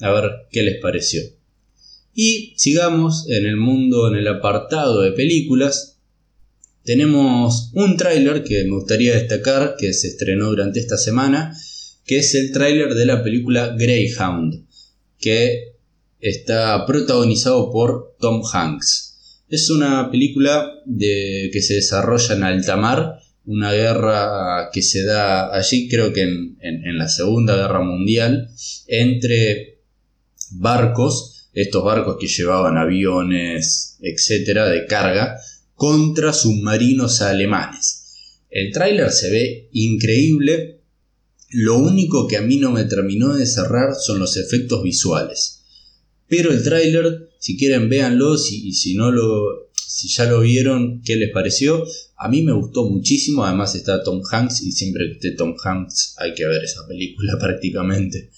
a 0.00 0.10
ver 0.12 0.30
qué 0.50 0.64
les 0.64 0.80
pareció. 0.80 1.22
Y 2.14 2.54
sigamos 2.56 3.28
en 3.28 3.46
el 3.46 3.56
mundo, 3.56 4.08
en 4.08 4.16
el 4.16 4.26
apartado 4.28 5.02
de 5.02 5.12
películas. 5.12 5.93
Tenemos 6.84 7.70
un 7.72 7.96
tráiler 7.96 8.44
que 8.44 8.64
me 8.64 8.76
gustaría 8.76 9.14
destacar 9.14 9.76
que 9.78 9.94
se 9.94 10.08
estrenó 10.08 10.50
durante 10.50 10.80
esta 10.80 10.98
semana, 10.98 11.56
que 12.04 12.18
es 12.18 12.34
el 12.34 12.52
tráiler 12.52 12.92
de 12.94 13.06
la 13.06 13.22
película 13.22 13.74
Greyhound, 13.78 14.66
que 15.18 15.76
está 16.20 16.84
protagonizado 16.86 17.70
por 17.70 18.16
Tom 18.20 18.42
Hanks. 18.52 19.44
Es 19.48 19.70
una 19.70 20.10
película 20.10 20.72
de, 20.84 21.48
que 21.52 21.62
se 21.62 21.74
desarrolla 21.74 22.34
en 22.34 22.42
alta 22.42 22.76
mar, 22.76 23.18
una 23.46 23.72
guerra 23.72 24.70
que 24.72 24.82
se 24.82 25.04
da 25.04 25.54
allí, 25.54 25.88
creo 25.88 26.12
que 26.12 26.22
en, 26.22 26.98
la 26.98 27.08
Segunda 27.08 27.56
Guerra 27.56 27.80
Mundial, 27.80 28.50
entre 28.86 29.80
barcos, 30.50 31.48
estos 31.54 31.82
barcos 31.82 32.16
que 32.18 32.26
llevaban 32.26 32.76
aviones, 32.76 33.98
etcétera, 34.00 34.68
de 34.68 34.86
carga, 34.86 35.38
contra 35.74 36.32
submarinos 36.32 37.20
alemanes. 37.20 38.04
El 38.50 38.72
tráiler 38.72 39.10
se 39.10 39.30
ve 39.30 39.68
increíble. 39.72 40.80
Lo 41.50 41.78
único 41.78 42.26
que 42.26 42.36
a 42.36 42.42
mí 42.42 42.58
no 42.58 42.70
me 42.70 42.84
terminó 42.84 43.34
de 43.34 43.46
cerrar 43.46 43.94
son 43.94 44.18
los 44.18 44.36
efectos 44.36 44.82
visuales. 44.82 45.62
Pero 46.28 46.52
el 46.52 46.62
tráiler, 46.62 47.30
si 47.38 47.56
quieren 47.56 47.88
véanlo, 47.88 48.34
y 48.34 48.72
si 48.72 48.94
no 48.94 49.10
lo, 49.10 49.70
si 49.74 50.08
ya 50.08 50.24
lo 50.26 50.40
vieron, 50.40 51.02
¿qué 51.02 51.16
les 51.16 51.32
pareció? 51.32 51.84
A 52.16 52.28
mí 52.28 52.42
me 52.42 52.52
gustó 52.52 52.88
muchísimo, 52.88 53.44
además 53.44 53.74
está 53.74 54.02
Tom 54.02 54.22
Hanks 54.28 54.62
y 54.62 54.72
siempre 54.72 55.06
que 55.06 55.12
esté 55.14 55.30
Tom 55.32 55.54
Hanks 55.62 56.14
hay 56.18 56.34
que 56.34 56.46
ver 56.46 56.62
esa 56.64 56.86
película 56.86 57.36
prácticamente. 57.40 58.30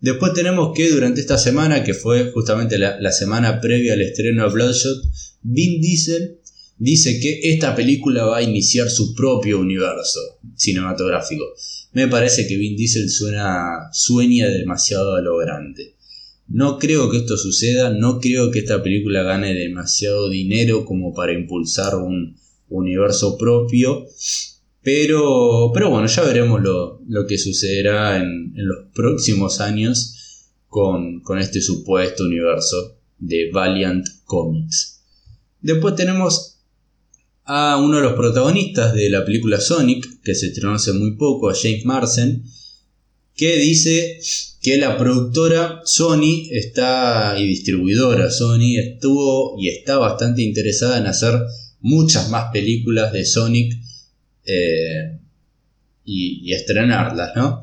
Después 0.00 0.32
tenemos 0.32 0.72
que 0.74 0.90
durante 0.90 1.20
esta 1.20 1.36
semana, 1.36 1.84
que 1.84 1.92
fue 1.92 2.30
justamente 2.32 2.78
la, 2.78 2.98
la 3.00 3.12
semana 3.12 3.60
previa 3.60 3.92
al 3.92 4.00
estreno 4.00 4.46
de 4.46 4.52
Bloodshot, 4.52 5.02
Vin 5.42 5.80
Diesel 5.80 6.39
dice 6.80 7.20
que 7.20 7.50
esta 7.50 7.76
película 7.76 8.24
va 8.24 8.38
a 8.38 8.42
iniciar 8.42 8.90
su 8.90 9.14
propio 9.14 9.60
universo 9.60 10.18
cinematográfico. 10.56 11.44
Me 11.92 12.08
parece 12.08 12.48
que 12.48 12.56
Vin 12.56 12.74
Diesel 12.74 13.10
suena, 13.10 13.90
sueña 13.92 14.48
demasiado 14.48 15.14
a 15.14 15.20
lo 15.20 15.36
grande. 15.36 15.94
No 16.48 16.78
creo 16.78 17.10
que 17.10 17.18
esto 17.18 17.36
suceda, 17.36 17.90
no 17.90 18.18
creo 18.18 18.50
que 18.50 18.60
esta 18.60 18.82
película 18.82 19.22
gane 19.22 19.54
demasiado 19.54 20.30
dinero 20.30 20.84
como 20.84 21.12
para 21.12 21.32
impulsar 21.32 21.96
un 21.96 22.36
universo 22.70 23.36
propio, 23.36 24.06
pero, 24.82 25.70
pero 25.74 25.90
bueno, 25.90 26.06
ya 26.06 26.22
veremos 26.22 26.62
lo, 26.62 27.26
que 27.28 27.36
sucederá 27.36 28.16
en, 28.22 28.52
los 28.54 28.86
próximos 28.94 29.60
años 29.60 30.48
con, 30.66 31.20
con 31.20 31.38
este 31.38 31.60
supuesto 31.60 32.24
universo 32.24 32.96
de 33.18 33.50
Valiant 33.52 34.06
Comics. 34.24 35.02
Después 35.60 35.94
tenemos 35.94 36.49
a 37.52 37.78
uno 37.78 37.96
de 37.96 38.04
los 38.04 38.12
protagonistas 38.12 38.94
de 38.94 39.10
la 39.10 39.24
película 39.24 39.60
Sonic, 39.60 40.22
que 40.22 40.36
se 40.36 40.46
estrenó 40.46 40.72
hace 40.72 40.92
muy 40.92 41.16
poco, 41.16 41.50
a 41.50 41.54
James 41.60 41.84
Marsden, 41.84 42.44
que 43.34 43.56
dice 43.56 44.20
que 44.62 44.76
la 44.76 44.96
productora 44.96 45.80
Sony 45.84 46.46
está 46.52 47.34
y 47.40 47.48
distribuidora 47.48 48.30
Sony 48.30 48.78
estuvo 48.78 49.56
y 49.58 49.68
está 49.68 49.98
bastante 49.98 50.42
interesada 50.42 50.98
en 50.98 51.08
hacer 51.08 51.34
muchas 51.80 52.30
más 52.30 52.52
películas 52.52 53.12
de 53.12 53.24
Sonic 53.24 53.72
eh, 54.44 55.18
y, 56.04 56.52
estrenarlas, 56.52 57.32
¿no? 57.34 57.62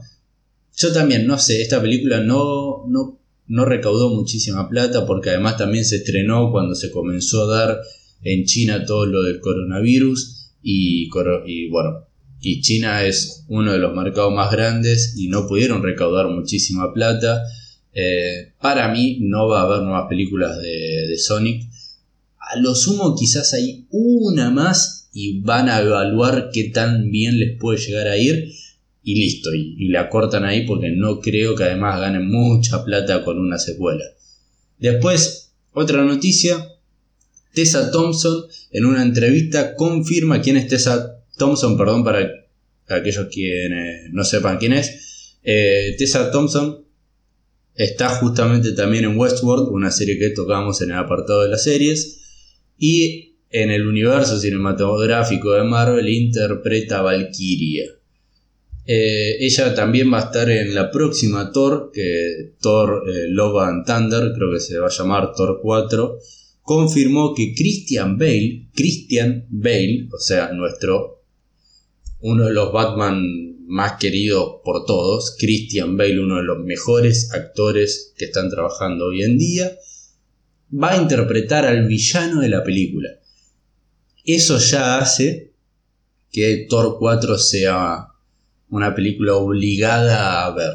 Yo 0.75 0.91
también, 0.91 1.25
no 1.25 1.39
sé, 1.39 1.61
esta 1.61 1.81
película 1.81 2.19
no, 2.19 2.83
no, 2.89 3.21
no 3.47 3.63
recaudó 3.63 4.13
muchísima 4.13 4.67
plata 4.67 5.05
porque 5.05 5.29
además 5.29 5.55
también 5.55 5.85
se 5.85 5.97
estrenó 5.97 6.51
cuando 6.51 6.75
se 6.75 6.91
comenzó 6.91 7.43
a 7.49 7.57
dar 7.57 7.81
en 8.21 8.45
China 8.45 8.85
todo 8.85 9.05
lo 9.05 9.23
del 9.23 9.39
coronavirus 9.39 10.37
y, 10.61 11.09
bueno, 11.69 12.05
y 12.41 12.61
China 12.61 13.03
es 13.03 13.45
uno 13.47 13.71
de 13.71 13.79
los 13.79 13.95
mercados 13.95 14.33
más 14.33 14.51
grandes 14.51 15.15
y 15.17 15.27
no 15.27 15.47
pudieron 15.47 15.81
recaudar 15.81 16.27
muchísima 16.27 16.93
plata. 16.93 17.43
Eh, 17.93 18.53
para 18.61 18.91
mí 18.91 19.19
no 19.21 19.47
va 19.47 19.61
a 19.61 19.63
haber 19.63 19.83
nuevas 19.83 20.07
películas 20.09 20.57
de, 20.61 21.17
Sonic. 21.17 21.63
A 22.37 22.59
lo 22.59 22.75
sumo 22.75 23.15
quizás 23.15 23.53
hay 23.53 23.85
una 23.89 24.49
más 24.49 25.09
y 25.13 25.39
van 25.39 25.69
a 25.69 25.79
evaluar 25.79 26.49
qué 26.53 26.65
tan 26.65 27.09
bien 27.09 27.39
les 27.39 27.57
puede 27.57 27.79
llegar 27.79 28.07
a 28.07 28.17
ir 28.17 28.51
y 29.03 29.15
listo, 29.15 29.53
y, 29.55 29.75
y, 29.79 29.87
la 29.87 30.09
cortan 30.09 30.43
ahí 30.43 30.65
porque 30.65 30.91
no 30.91 31.21
creo 31.21 31.55
que 31.55 31.63
además 31.63 32.01
ganen 32.01 32.29
mucha 32.29 32.83
plata 32.83 33.23
con 33.23 33.39
una 33.39 33.57
secuela. 33.57 34.03
Después, 34.79 35.53
otra 35.71 36.03
noticia, 36.03 36.76
Tessa 37.57 37.89
Thompson 37.89 38.45
en 38.69 38.85
una 38.85 39.01
entrevista 39.01 39.73
confirma 39.73 40.41
quién 40.41 40.57
es 40.57 40.67
Tessa 40.67 41.23
Thompson, 41.39 41.75
perdón, 41.75 42.03
para 42.03 42.29
aquellos 42.87 43.29
quienes 43.33 44.13
no 44.13 44.23
sepan 44.23 44.59
quién 44.59 44.73
es. 44.73 45.37
Eh, 45.41 45.95
Tessa 45.97 46.29
Thompson 46.29 46.85
está 47.73 48.09
justamente 48.09 48.73
también 48.73 49.05
en 49.05 49.17
Westworld, 49.17 49.69
una 49.69 49.89
serie 49.89 50.19
que 50.19 50.29
tocamos 50.29 50.83
en 50.83 50.91
el 50.91 50.97
apartado 50.97 51.41
de 51.41 51.49
las 51.49 51.63
series. 51.63 52.19
Y 52.77 53.39
en 53.49 53.71
el 53.71 53.87
universo 53.87 54.39
cinematográfico 54.39 55.53
de 55.53 55.63
Marvel 55.63 56.09
interpreta 56.09 56.99
a 56.99 57.01
Valkyria. 57.01 57.85
Eh, 58.85 59.37
ella 59.39 59.73
también 59.73 60.13
va 60.13 60.19
a 60.19 60.25
estar 60.25 60.47
en 60.47 60.75
la 60.75 60.91
próxima 60.91 61.51
Thor, 61.51 61.89
que 61.91 62.53
Thor 62.61 63.03
eh, 63.09 63.25
Love 63.29 63.63
and 63.63 63.85
Thunder, 63.87 64.31
creo 64.35 64.53
que 64.53 64.59
se 64.59 64.77
va 64.77 64.85
a 64.85 64.95
llamar 64.95 65.33
Thor 65.35 65.59
4, 65.59 66.19
confirmó 66.67 67.33
que 67.33 67.55
Christian 67.55 68.17
Bale, 68.17 68.67
Christian 68.75 69.45
Bale, 69.49 70.09
o 70.11 70.19
sea, 70.19 70.51
nuestro 70.51 71.23
uno 72.19 72.43
de 72.43 72.53
los 72.53 72.73
Batman 72.73 73.23
más 73.67 73.93
queridos 73.93 74.55
por 74.65 74.85
todos, 74.85 75.37
Christian 75.39 75.95
Bale, 75.95 76.19
uno 76.19 76.35
de 76.35 76.43
los 76.43 76.59
mejores 76.65 77.31
actores 77.33 78.13
que 78.17 78.25
están 78.25 78.49
trabajando 78.49 79.05
hoy 79.05 79.23
en 79.23 79.37
día, 79.37 79.77
va 80.73 80.91
a 80.91 81.01
interpretar 81.01 81.63
al 81.63 81.87
villano 81.87 82.41
de 82.41 82.49
la 82.49 82.65
película. 82.65 83.11
Eso 84.25 84.57
ya 84.57 84.97
hace 84.97 85.53
que 86.33 86.67
Thor 86.69 86.97
4 86.99 87.37
sea 87.37 88.07
una 88.71 88.93
película 88.93 89.35
obligada 89.35 90.45
a 90.45 90.53
ver. 90.53 90.73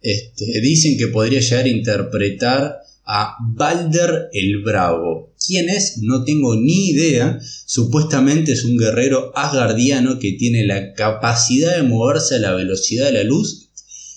Este, 0.00 0.60
dicen 0.60 0.96
que 0.96 1.08
podría 1.08 1.40
llegar 1.40 1.64
a 1.64 1.68
interpretar 1.68 2.81
a 3.04 3.36
Balder 3.40 4.28
el 4.32 4.62
Bravo. 4.62 5.32
¿Quién 5.44 5.68
es? 5.68 5.98
No 6.02 6.24
tengo 6.24 6.54
ni 6.56 6.90
idea. 6.90 7.38
Supuestamente 7.66 8.52
es 8.52 8.64
un 8.64 8.78
guerrero 8.78 9.36
asgardiano 9.36 10.18
que 10.18 10.32
tiene 10.32 10.64
la 10.64 10.92
capacidad 10.92 11.76
de 11.76 11.82
moverse 11.82 12.36
a 12.36 12.40
la 12.40 12.54
velocidad 12.54 13.06
de 13.06 13.12
la 13.12 13.24
luz 13.24 13.70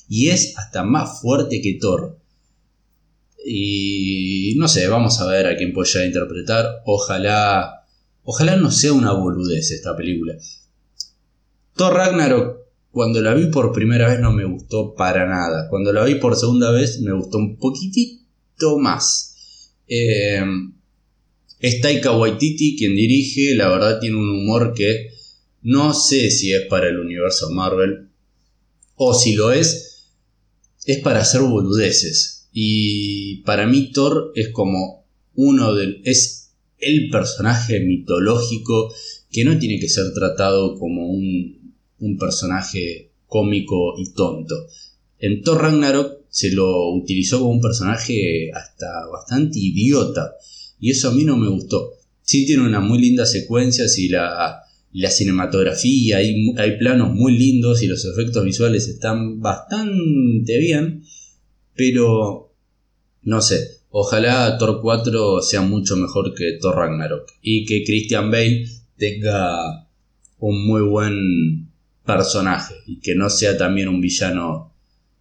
y 0.07 0.29
es 0.29 0.57
hasta 0.57 0.83
más 0.83 1.21
fuerte 1.21 1.61
que 1.61 1.77
Thor. 1.79 2.19
Y 3.43 4.55
no 4.57 4.67
sé, 4.67 4.87
vamos 4.87 5.19
a 5.19 5.27
ver 5.27 5.47
a 5.47 5.55
quién 5.55 5.73
puede 5.73 6.05
interpretar. 6.05 6.81
Ojalá. 6.85 7.85
Ojalá 8.23 8.55
no 8.55 8.71
sea 8.71 8.93
una 8.93 9.13
boludez 9.13 9.71
esta 9.71 9.95
película. 9.95 10.35
Thor 11.75 11.93
Ragnarok, 11.93 12.59
cuando 12.91 13.21
la 13.21 13.33
vi 13.33 13.47
por 13.47 13.71
primera 13.71 14.07
vez 14.07 14.19
no 14.19 14.31
me 14.31 14.45
gustó 14.45 14.95
para 14.95 15.27
nada. 15.27 15.67
Cuando 15.69 15.91
la 15.91 16.03
vi 16.05 16.15
por 16.15 16.35
segunda 16.35 16.71
vez 16.71 17.01
me 17.01 17.13
gustó 17.13 17.37
un 17.37 17.57
poquitito 17.57 18.24
más. 18.79 19.71
Eh, 19.87 20.43
es 21.59 21.81
Taika 21.81 22.17
Waititi 22.17 22.77
quien 22.77 22.95
dirige, 22.95 23.55
la 23.55 23.69
verdad 23.69 23.99
tiene 23.99 24.17
un 24.17 24.29
humor 24.29 24.73
que 24.75 25.09
no 25.61 25.93
sé 25.93 26.29
si 26.29 26.53
es 26.53 26.63
para 26.67 26.89
el 26.89 26.99
universo 26.99 27.49
Marvel 27.49 28.09
o 28.95 29.13
si 29.13 29.33
lo 29.33 29.51
es, 29.51 30.11
es 30.85 30.99
para 30.99 31.21
hacer 31.21 31.41
boludeces. 31.41 32.47
Y 32.51 33.37
para 33.37 33.67
mí 33.67 33.91
Thor 33.91 34.31
es 34.35 34.49
como 34.49 35.05
uno 35.33 35.73
del... 35.73 36.01
es 36.05 36.53
el 36.77 37.09
personaje 37.09 37.79
mitológico 37.79 38.93
que 39.31 39.43
no 39.43 39.57
tiene 39.57 39.79
que 39.79 39.89
ser 39.89 40.13
tratado 40.13 40.77
como 40.77 41.07
un, 41.07 41.73
un 41.99 42.17
personaje 42.17 43.11
cómico 43.27 43.95
y 43.97 44.13
tonto. 44.13 44.67
En 45.19 45.41
Thor 45.41 45.61
Ragnarok 45.61 46.24
se 46.35 46.51
lo 46.51 46.89
utilizó 46.89 47.39
como 47.39 47.51
un 47.51 47.61
personaje 47.61 48.51
hasta 48.53 49.07
bastante 49.09 49.57
idiota. 49.57 50.33
y 50.81 50.91
eso 50.91 51.07
a 51.07 51.13
mí 51.13 51.23
no 51.23 51.37
me 51.37 51.47
gustó. 51.47 51.93
Sí 52.23 52.45
tiene 52.45 52.63
una 52.63 52.81
muy 52.81 52.99
linda 52.99 53.25
secuencia 53.25 53.85
y 53.97 54.09
la, 54.09 54.59
la 54.91 55.09
cinematografía, 55.09 56.17
hay, 56.17 56.53
hay 56.57 56.77
planos 56.77 57.13
muy 57.13 57.37
lindos 57.37 57.81
y 57.83 57.87
los 57.87 58.03
efectos 58.03 58.43
visuales 58.43 58.89
están 58.89 59.39
bastante 59.39 60.59
bien, 60.59 61.03
pero 61.73 62.51
no 63.21 63.41
sé, 63.41 63.77
ojalá 63.89 64.57
Thor 64.57 64.81
4 64.81 65.41
sea 65.41 65.61
mucho 65.61 65.95
mejor 65.95 66.33
que 66.35 66.57
Thor 66.59 66.75
Ragnarok 66.75 67.29
y 67.41 67.63
que 67.63 67.85
Christian 67.85 68.29
Bale 68.29 68.67
tenga 68.97 69.87
un 70.39 70.67
muy 70.67 70.81
buen 70.81 71.71
personaje 72.05 72.75
y 72.87 72.99
que 72.99 73.15
no 73.15 73.29
sea 73.29 73.57
también 73.57 73.87
un 73.87 74.01
villano 74.01 74.73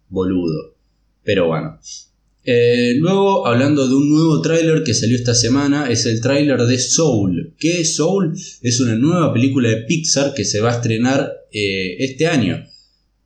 boludo. 0.09 0.74
Pero 1.25 1.47
bueno. 1.47 1.79
Eh, 2.47 2.93
luego, 2.99 3.47
hablando 3.47 3.87
de 3.87 3.95
un 3.95 4.07
nuevo 4.07 4.39
tráiler 4.41 4.83
que 4.83 4.93
salió 4.93 5.17
esta 5.17 5.33
semana, 5.33 5.89
es 5.89 6.05
el 6.05 6.21
tráiler 6.21 6.61
de 6.61 6.77
Soul. 6.77 7.55
¿Qué 7.57 7.81
es 7.81 7.95
Soul? 7.95 8.37
Es 8.61 8.79
una 8.79 8.95
nueva 8.95 9.33
película 9.33 9.69
de 9.69 9.77
Pixar 9.77 10.35
que 10.35 10.45
se 10.45 10.61
va 10.61 10.71
a 10.71 10.75
estrenar 10.75 11.33
eh, 11.51 11.95
este 11.99 12.27
año. 12.27 12.63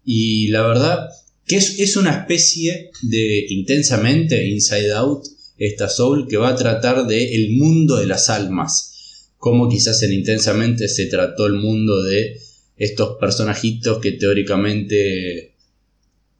Y 0.05 0.47
la 0.47 0.65
verdad 0.65 1.09
que 1.45 1.57
es, 1.57 1.79
es 1.79 1.97
una 1.97 2.12
especie 2.12 2.91
de 3.01 3.45
intensamente 3.49 4.47
Inside 4.47 4.93
Out, 4.93 5.25
esta 5.57 5.89
Soul, 5.89 6.27
que 6.29 6.38
va 6.38 6.49
a 6.49 6.55
tratar 6.55 7.05
de 7.05 7.35
el 7.35 7.51
mundo 7.51 7.97
de 7.97 8.07
las 8.07 8.29
almas. 8.29 9.25
Como 9.38 9.67
quizás 9.67 10.01
en 10.03 10.13
Intensamente 10.13 10.88
se 10.88 11.07
trató 11.07 11.45
el 11.45 11.55
mundo 11.55 12.01
de 12.03 12.39
estos 12.77 13.17
personajitos 13.19 13.99
que 13.99 14.13
teóricamente 14.13 15.55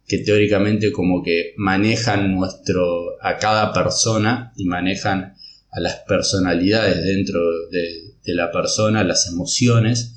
que 0.10 0.18
teóricamente 0.18 0.92
como 0.92 1.24
que 1.24 1.54
manejan 1.56 2.36
nuestro 2.36 3.22
a 3.22 3.38
cada 3.38 3.72
persona 3.72 4.52
y 4.58 4.66
manejan 4.66 5.36
a 5.72 5.80
las 5.80 5.98
personalidades 6.08 7.04
dentro 7.04 7.40
de, 7.70 8.16
de 8.26 8.34
la 8.34 8.52
persona, 8.52 9.04
las 9.04 9.28
emociones. 9.28 10.16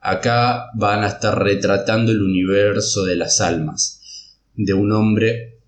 Acá 0.00 0.66
van 0.74 1.02
a 1.02 1.08
estar 1.08 1.42
retratando 1.42 2.12
el 2.12 2.22
universo 2.22 3.04
de 3.04 3.16
las 3.16 3.40
almas 3.40 4.00
de 4.54 4.74
un 4.74 4.92
hombre 4.92 5.58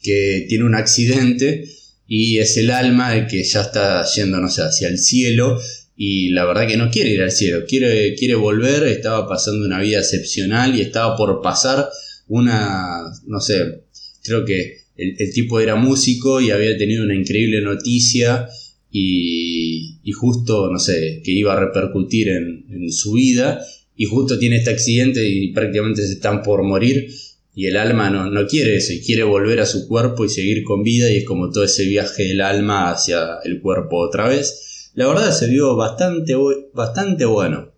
que 0.00 0.46
tiene 0.48 0.64
un 0.64 0.74
accidente 0.74 1.68
y 2.06 2.38
es 2.38 2.56
el 2.56 2.70
alma 2.70 3.26
que 3.26 3.42
ya 3.42 3.62
está 3.62 4.04
yendo, 4.04 4.38
hacia 4.38 4.88
el 4.88 4.98
cielo 4.98 5.58
y 5.96 6.28
la 6.30 6.44
verdad 6.44 6.66
que 6.66 6.76
no 6.76 6.90
quiere 6.90 7.10
ir 7.10 7.22
al 7.22 7.32
cielo, 7.32 7.64
quiere, 7.66 8.14
quiere 8.14 8.34
volver, 8.34 8.84
estaba 8.84 9.26
pasando 9.26 9.64
una 9.64 9.80
vida 9.80 10.00
excepcional 10.00 10.76
y 10.76 10.82
estaba 10.82 11.16
por 11.16 11.40
pasar 11.40 11.88
una, 12.28 13.02
no 13.26 13.40
sé, 13.40 13.84
creo 14.22 14.44
que 14.44 14.78
el, 14.96 15.16
tipo 15.32 15.60
era 15.60 15.76
músico 15.76 16.40
y 16.40 16.50
había 16.50 16.76
tenido 16.76 17.04
una 17.04 17.14
increíble 17.14 17.60
noticia 17.60 18.48
y, 18.90 19.98
y 20.02 20.12
justo, 20.12 20.70
no 20.70 20.78
sé, 20.78 21.20
que 21.24 21.32
iba 21.32 21.52
a 21.52 21.60
repercutir 21.60 22.28
en, 22.28 22.64
en, 22.70 22.92
su 22.92 23.12
vida 23.12 23.64
y 23.96 24.04
justo 24.06 24.38
tiene 24.38 24.56
este 24.56 24.70
accidente 24.70 25.28
y 25.28 25.52
prácticamente 25.52 26.06
se 26.06 26.14
están 26.14 26.42
por 26.42 26.62
morir 26.62 27.08
y 27.54 27.66
el 27.66 27.76
alma 27.76 28.10
no, 28.10 28.30
no 28.30 28.46
quiere 28.46 28.76
eso 28.76 28.92
y 28.92 29.00
quiere 29.00 29.22
volver 29.22 29.60
a 29.60 29.66
su 29.66 29.86
cuerpo 29.86 30.24
y 30.24 30.28
seguir 30.28 30.64
con 30.64 30.82
vida 30.82 31.10
y 31.10 31.18
es 31.18 31.24
como 31.24 31.50
todo 31.50 31.64
ese 31.64 31.84
viaje 31.86 32.24
del 32.24 32.40
alma 32.40 32.90
hacia 32.90 33.38
el 33.44 33.60
cuerpo 33.60 33.98
otra 33.98 34.28
vez 34.28 34.66
la 34.96 35.06
verdad 35.06 35.30
se 35.30 35.46
vio 35.48 35.76
bastante, 35.76 36.34
bastante 36.72 37.26
bueno. 37.26 37.70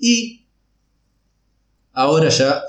Y 0.00 0.46
ahora 1.92 2.28
ya 2.28 2.64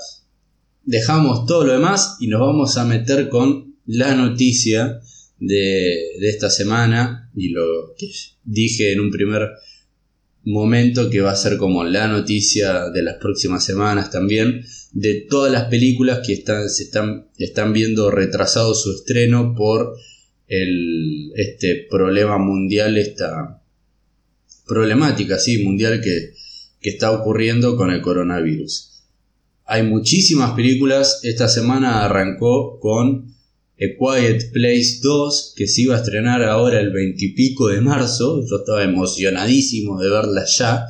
dejamos 0.86 1.46
todo 1.46 1.66
lo 1.66 1.72
demás 1.72 2.16
y 2.20 2.28
nos 2.28 2.40
vamos 2.40 2.78
a 2.78 2.84
meter 2.84 3.28
con 3.28 3.76
la 3.84 4.14
noticia 4.14 5.00
de, 5.38 5.96
de 6.20 6.28
esta 6.28 6.48
semana 6.48 7.30
y 7.34 7.50
lo 7.50 7.94
que 7.98 8.10
dije 8.44 8.92
en 8.92 9.00
un 9.00 9.10
primer 9.10 9.50
momento 10.44 11.10
que 11.10 11.20
va 11.20 11.32
a 11.32 11.36
ser 11.36 11.58
como 11.58 11.84
la 11.84 12.06
noticia 12.06 12.88
de 12.90 13.02
las 13.02 13.16
próximas 13.16 13.64
semanas 13.64 14.10
también 14.10 14.64
de 14.92 15.26
todas 15.28 15.52
las 15.52 15.64
películas 15.64 16.20
que 16.24 16.32
están, 16.32 16.70
se 16.70 16.84
están, 16.84 17.26
están 17.36 17.72
viendo 17.72 18.10
retrasado 18.10 18.74
su 18.74 18.92
estreno 18.92 19.54
por 19.56 19.96
el, 20.46 21.32
este 21.34 21.86
problema 21.90 22.38
mundial, 22.38 22.96
esta 22.96 23.60
problemática 24.66 25.38
¿sí? 25.38 25.62
mundial 25.64 26.00
que, 26.00 26.32
que 26.80 26.90
está 26.90 27.10
ocurriendo 27.10 27.76
con 27.76 27.90
el 27.90 28.00
coronavirus. 28.00 28.95
Hay 29.68 29.82
muchísimas 29.82 30.52
películas, 30.52 31.20
esta 31.24 31.48
semana 31.48 32.04
arrancó 32.04 32.78
con 32.78 33.34
A 33.74 33.84
Quiet 33.98 34.52
Place 34.52 35.00
2, 35.02 35.54
que 35.56 35.66
se 35.66 35.82
iba 35.82 35.96
a 35.96 35.98
estrenar 35.98 36.44
ahora 36.44 36.78
el 36.78 36.92
20 36.92 37.24
y 37.24 37.32
pico 37.34 37.66
de 37.66 37.80
marzo, 37.80 38.44
yo 38.48 38.58
estaba 38.58 38.84
emocionadísimo 38.84 40.00
de 40.00 40.08
verla 40.08 40.44
ya, 40.46 40.86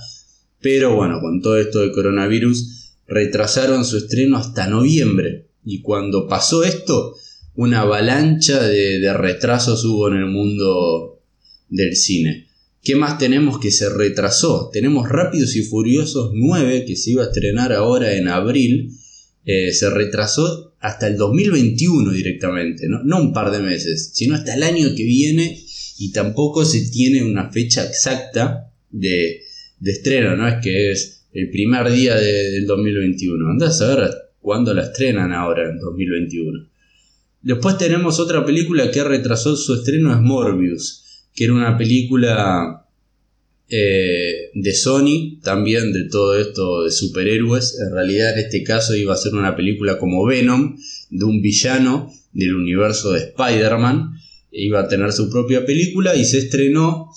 pero 0.61 0.95
bueno, 0.95 1.21
con 1.23 1.41
todo 1.41 1.57
esto 1.57 1.81
del 1.81 1.93
coronavirus, 1.93 2.93
retrasaron 3.07 3.87
su 3.87 3.97
estreno 3.97 4.37
hasta 4.37 4.67
noviembre, 4.67 5.47
y 5.65 5.81
cuando 5.81 6.29
pasó 6.29 6.63
esto, 6.63 7.15
una 7.55 7.81
avalancha 7.81 8.63
de, 8.63 9.11
retrasos 9.15 9.85
hubo 9.87 10.09
en 10.09 10.19
el 10.19 10.27
mundo 10.27 11.23
del 11.71 11.97
cine. 11.97 12.46
¿Qué 12.87 12.95
más 12.95 13.19
tenemos 13.19 13.59
que 13.59 13.73
se 13.73 13.89
retrasó? 13.89 14.71
Tenemos 14.73 15.09
Rápidos 15.09 15.57
y 15.57 15.63
Furiosos 15.63 16.31
9 16.35 16.85
que 16.85 16.95
se 16.95 17.11
iba 17.11 17.25
a 17.25 17.27
estrenar 17.27 17.73
ahora 17.73 18.15
en 18.15 18.29
abril. 18.29 18.93
Eh, 19.45 19.73
se 19.73 19.91
retrasó 19.91 20.77
hasta 20.79 21.09
el 21.09 21.17
2021 21.17 22.13
directamente, 22.13 22.87
¿no? 22.87 23.03
no 23.03 23.21
un 23.21 23.33
par 23.33 23.51
de 23.51 23.59
meses, 23.59 24.13
sino 24.15 24.37
hasta 24.37 24.55
el 24.55 24.63
año 24.63 24.95
que 24.95 25.03
viene 25.03 25.61
y 25.99 26.13
tampoco 26.13 26.65
se 26.65 26.89
tiene 26.89 27.25
una 27.25 27.51
fecha 27.51 27.85
exacta 27.85 28.73
de, 28.93 29.41
estreno, 29.85 30.37
no 30.37 30.47
es 30.47 30.63
que 30.63 30.93
es 30.93 31.25
el 31.33 31.51
primer 31.51 31.91
día 31.91 32.15
del 32.15 32.69
2021. 32.69 33.51
Andás 33.51 33.83
a 33.83 33.97
ver 33.97 34.11
cuándo 34.41 34.73
la 34.73 34.85
estrenan 34.85 35.33
ahora 35.33 35.69
en 35.69 35.81
2021. 35.81 36.69
Después 37.43 37.79
tenemos 37.79 38.21
otra 38.21 38.47
película 38.47 38.93
que 38.93 39.03
retrasó 39.03 39.57
su 39.57 39.75
estreno, 39.75 40.13
es 40.13 40.21
Morbius, 40.21 41.03
que 41.37 41.45
era 41.45 41.53
una 41.53 41.77
película 41.77 42.87
eh, 43.69 44.51
de 44.55 44.75
Sony, 44.75 45.39
también 45.43 45.93
de 45.93 46.05
todo 46.09 46.39
esto 46.39 46.85
de 46.85 46.91
superhéroes. 46.91 47.79
En 47.79 47.93
realidad 47.93 48.33
en 48.33 48.47
este 48.47 48.63
caso 48.63 48.97
iba 48.97 49.13
a 49.13 49.19
ser 49.19 49.35
una 49.35 49.55
película 49.55 49.99
como 49.99 50.25
Venom, 50.25 50.77
de 51.11 51.25
un 51.25 51.43
villano 51.43 52.13
del 52.33 52.55
universo 52.55 53.13
de 53.13 53.21
Spider-Man. 53.21 54.15
Iba 54.51 54.81
a 54.81 54.89
tener 54.89 55.13
su 55.13 55.29
propia 55.29 55.67
película 55.67 56.17
y 56.17 56.25
se 56.25 56.39
estrenó, 56.39 57.11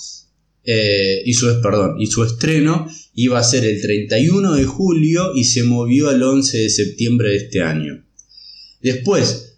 eh, 0.65 1.21
y, 1.25 1.33
su, 1.33 1.61
perdón, 1.61 1.95
y 1.99 2.07
su 2.07 2.23
estreno 2.23 2.87
iba 3.13 3.39
a 3.39 3.43
ser 3.43 3.63
el 3.63 3.81
31 3.81 4.55
de 4.55 4.65
julio 4.65 5.33
y 5.35 5.45
se 5.45 5.63
movió 5.63 6.09
al 6.09 6.21
11 6.21 6.57
de 6.57 6.69
septiembre 6.69 7.29
de 7.29 7.37
este 7.37 7.61
año. 7.61 8.05
Después, 8.81 9.48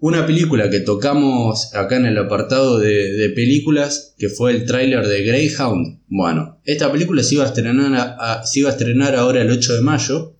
una 0.00 0.26
película 0.26 0.70
que 0.70 0.80
tocamos 0.80 1.74
acá 1.74 1.96
en 1.96 2.06
el 2.06 2.18
apartado 2.18 2.78
de, 2.78 3.30
películas, 3.34 4.14
que 4.18 4.30
fue 4.30 4.52
el 4.52 4.64
tráiler 4.64 5.06
de 5.06 5.22
Greyhound. 5.22 6.00
Bueno, 6.08 6.60
esta 6.64 6.90
película 6.90 7.22
se 7.22 7.34
iba, 7.34 7.44
a 7.44 7.48
estrenar 7.48 8.16
a 8.18 8.42
estrenar 8.42 9.14
ahora 9.14 9.42
el 9.42 9.50
8 9.50 9.74
de 9.76 9.80
mayo 9.82 10.36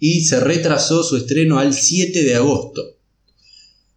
y 0.00 0.22
se 0.22 0.40
retrasó 0.40 1.02
su 1.02 1.16
estreno 1.16 1.58
al 1.58 1.74
7 1.74 2.24
de 2.24 2.34
agosto. 2.34 2.96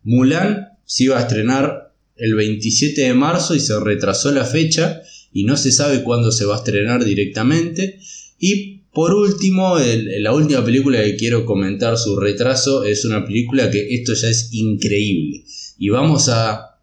Mulan 0.03 0.69
se 0.85 1.05
iba 1.05 1.17
a 1.17 1.21
estrenar 1.21 1.93
el 2.17 2.35
27 2.35 3.01
de 3.01 3.13
marzo 3.13 3.55
y 3.55 3.59
se 3.59 3.79
retrasó 3.79 4.31
la 4.31 4.45
fecha 4.45 5.01
y 5.31 5.45
no 5.45 5.55
se 5.55 5.71
sabe 5.71 6.03
cuándo 6.03 6.31
se 6.31 6.45
va 6.45 6.55
a 6.55 6.59
estrenar 6.59 7.05
directamente. 7.05 7.99
Y 8.39 8.70
por 8.93 9.13
último, 9.13 9.77
la 10.19 10.33
última 10.33 10.65
película 10.65 11.01
que 11.01 11.15
quiero 11.15 11.45
comentar 11.45 11.97
su 11.97 12.19
retraso 12.19 12.83
es 12.83 13.05
una 13.05 13.25
película 13.25 13.71
que 13.71 13.95
esto 13.95 14.13
ya 14.13 14.27
es 14.27 14.49
increíble. 14.51 15.45
Y 15.77 15.89
vamos 15.89 16.27
a, 16.27 16.77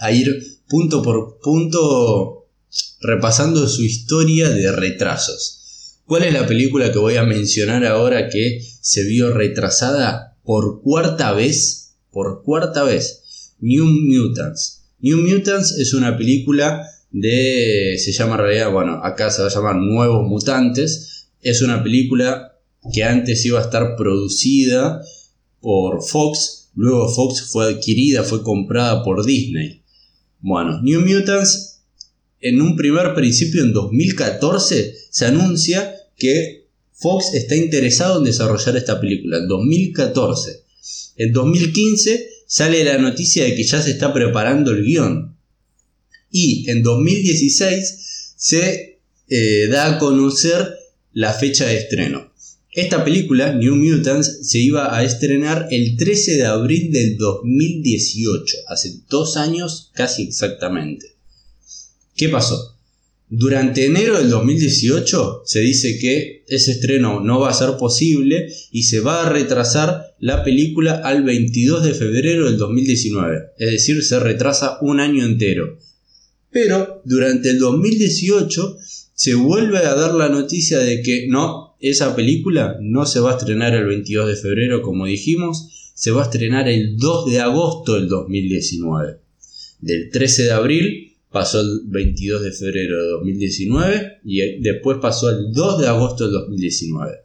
a 0.00 0.12
ir 0.12 0.58
punto 0.68 1.00
por 1.02 1.38
punto 1.40 2.48
repasando 3.00 3.68
su 3.68 3.84
historia 3.84 4.50
de 4.50 4.72
retrasos. 4.72 6.00
¿Cuál 6.06 6.24
es 6.24 6.32
la 6.32 6.46
película 6.46 6.90
que 6.90 6.98
voy 6.98 7.16
a 7.16 7.24
mencionar 7.24 7.84
ahora 7.84 8.28
que 8.28 8.60
se 8.80 9.04
vio 9.04 9.32
retrasada 9.32 10.36
por 10.42 10.82
cuarta 10.82 11.32
vez? 11.32 11.94
Por 12.10 12.42
cuarta 12.42 12.82
vez. 12.82 13.54
New 13.60 13.84
Mutants. 13.84 14.86
New 15.00 15.18
Mutants 15.18 15.72
es 15.72 15.94
una 15.94 16.16
película 16.16 16.82
de... 17.12 17.96
se 18.02 18.12
llama 18.12 18.34
en 18.34 18.40
realidad, 18.40 18.72
bueno, 18.72 19.00
acá 19.04 19.30
se 19.30 19.42
va 19.42 19.48
a 19.48 19.54
llamar 19.54 19.76
Nuevos 19.76 20.26
Mutantes 20.26 21.17
es 21.42 21.62
una 21.62 21.82
película 21.82 22.58
que 22.92 23.04
antes 23.04 23.44
iba 23.44 23.58
a 23.58 23.64
estar 23.64 23.96
producida 23.96 25.02
por 25.60 26.02
Fox, 26.02 26.70
luego 26.74 27.12
Fox 27.12 27.42
fue 27.50 27.74
adquirida, 27.74 28.22
fue 28.22 28.42
comprada 28.42 29.02
por 29.04 29.24
Disney. 29.24 29.82
Bueno, 30.40 30.80
New 30.82 31.00
Mutants, 31.00 31.80
en 32.40 32.60
un 32.60 32.76
primer 32.76 33.14
principio, 33.14 33.62
en 33.62 33.72
2014, 33.72 34.94
se 35.10 35.26
anuncia 35.26 35.94
que 36.16 36.68
Fox 36.92 37.34
está 37.34 37.56
interesado 37.56 38.18
en 38.18 38.24
desarrollar 38.24 38.76
esta 38.76 39.00
película, 39.00 39.38
en 39.38 39.48
2014. 39.48 40.62
En 41.16 41.32
2015 41.32 42.28
sale 42.46 42.84
la 42.84 42.98
noticia 42.98 43.44
de 43.44 43.54
que 43.54 43.64
ya 43.64 43.82
se 43.82 43.90
está 43.90 44.12
preparando 44.12 44.70
el 44.70 44.84
guion. 44.84 45.36
Y 46.30 46.68
en 46.70 46.82
2016 46.82 48.34
se 48.36 49.00
eh, 49.28 49.66
da 49.68 49.96
a 49.96 49.98
conocer 49.98 50.77
la 51.18 51.32
fecha 51.32 51.66
de 51.66 51.76
estreno. 51.76 52.32
Esta 52.72 53.04
película, 53.04 53.52
New 53.52 53.74
Mutants, 53.74 54.48
se 54.48 54.60
iba 54.60 54.96
a 54.96 55.02
estrenar 55.02 55.66
el 55.72 55.96
13 55.96 56.36
de 56.36 56.46
abril 56.46 56.92
del 56.92 57.16
2018, 57.16 58.56
hace 58.68 59.00
dos 59.10 59.36
años 59.36 59.90
casi 59.94 60.22
exactamente. 60.22 61.16
¿Qué 62.14 62.28
pasó? 62.28 62.76
Durante 63.28 63.84
enero 63.84 64.16
del 64.16 64.30
2018 64.30 65.42
se 65.44 65.58
dice 65.58 65.98
que 65.98 66.44
ese 66.46 66.70
estreno 66.70 67.18
no 67.18 67.40
va 67.40 67.50
a 67.50 67.54
ser 67.54 67.76
posible 67.78 68.46
y 68.70 68.84
se 68.84 69.00
va 69.00 69.26
a 69.26 69.28
retrasar 69.28 70.14
la 70.20 70.44
película 70.44 71.00
al 71.02 71.24
22 71.24 71.82
de 71.82 71.94
febrero 71.94 72.46
del 72.46 72.58
2019. 72.58 73.54
Es 73.58 73.70
decir, 73.72 74.04
se 74.04 74.20
retrasa 74.20 74.78
un 74.82 75.00
año 75.00 75.26
entero. 75.26 75.80
Pero 76.52 77.02
durante 77.04 77.50
el 77.50 77.58
2018 77.58 78.78
se 79.18 79.34
vuelve 79.34 79.78
a 79.78 79.96
dar 79.96 80.14
la 80.14 80.28
noticia 80.28 80.78
de 80.78 81.02
que 81.02 81.26
no, 81.26 81.74
esa 81.80 82.14
película 82.14 82.76
no 82.80 83.04
se 83.04 83.18
va 83.18 83.32
a 83.32 83.36
estrenar 83.36 83.74
el 83.74 83.84
22 83.84 84.28
de 84.28 84.36
febrero 84.36 84.80
como 84.80 85.06
dijimos, 85.06 85.90
se 85.92 86.12
va 86.12 86.22
a 86.22 86.24
estrenar 86.26 86.68
el 86.68 86.96
2 86.96 87.32
de 87.32 87.40
agosto 87.40 87.94
del 87.94 88.06
2019. 88.06 89.18
Del 89.80 90.10
13 90.10 90.44
de 90.44 90.52
abril 90.52 91.16
pasó 91.32 91.62
el 91.62 91.80
22 91.86 92.44
de 92.44 92.52
febrero 92.52 93.02
de 93.02 93.08
2019 93.08 94.20
y 94.24 94.60
después 94.60 94.98
pasó 95.02 95.30
el 95.30 95.52
2 95.52 95.80
de 95.80 95.88
agosto 95.88 96.22
del 96.22 96.34
2019. 96.34 97.16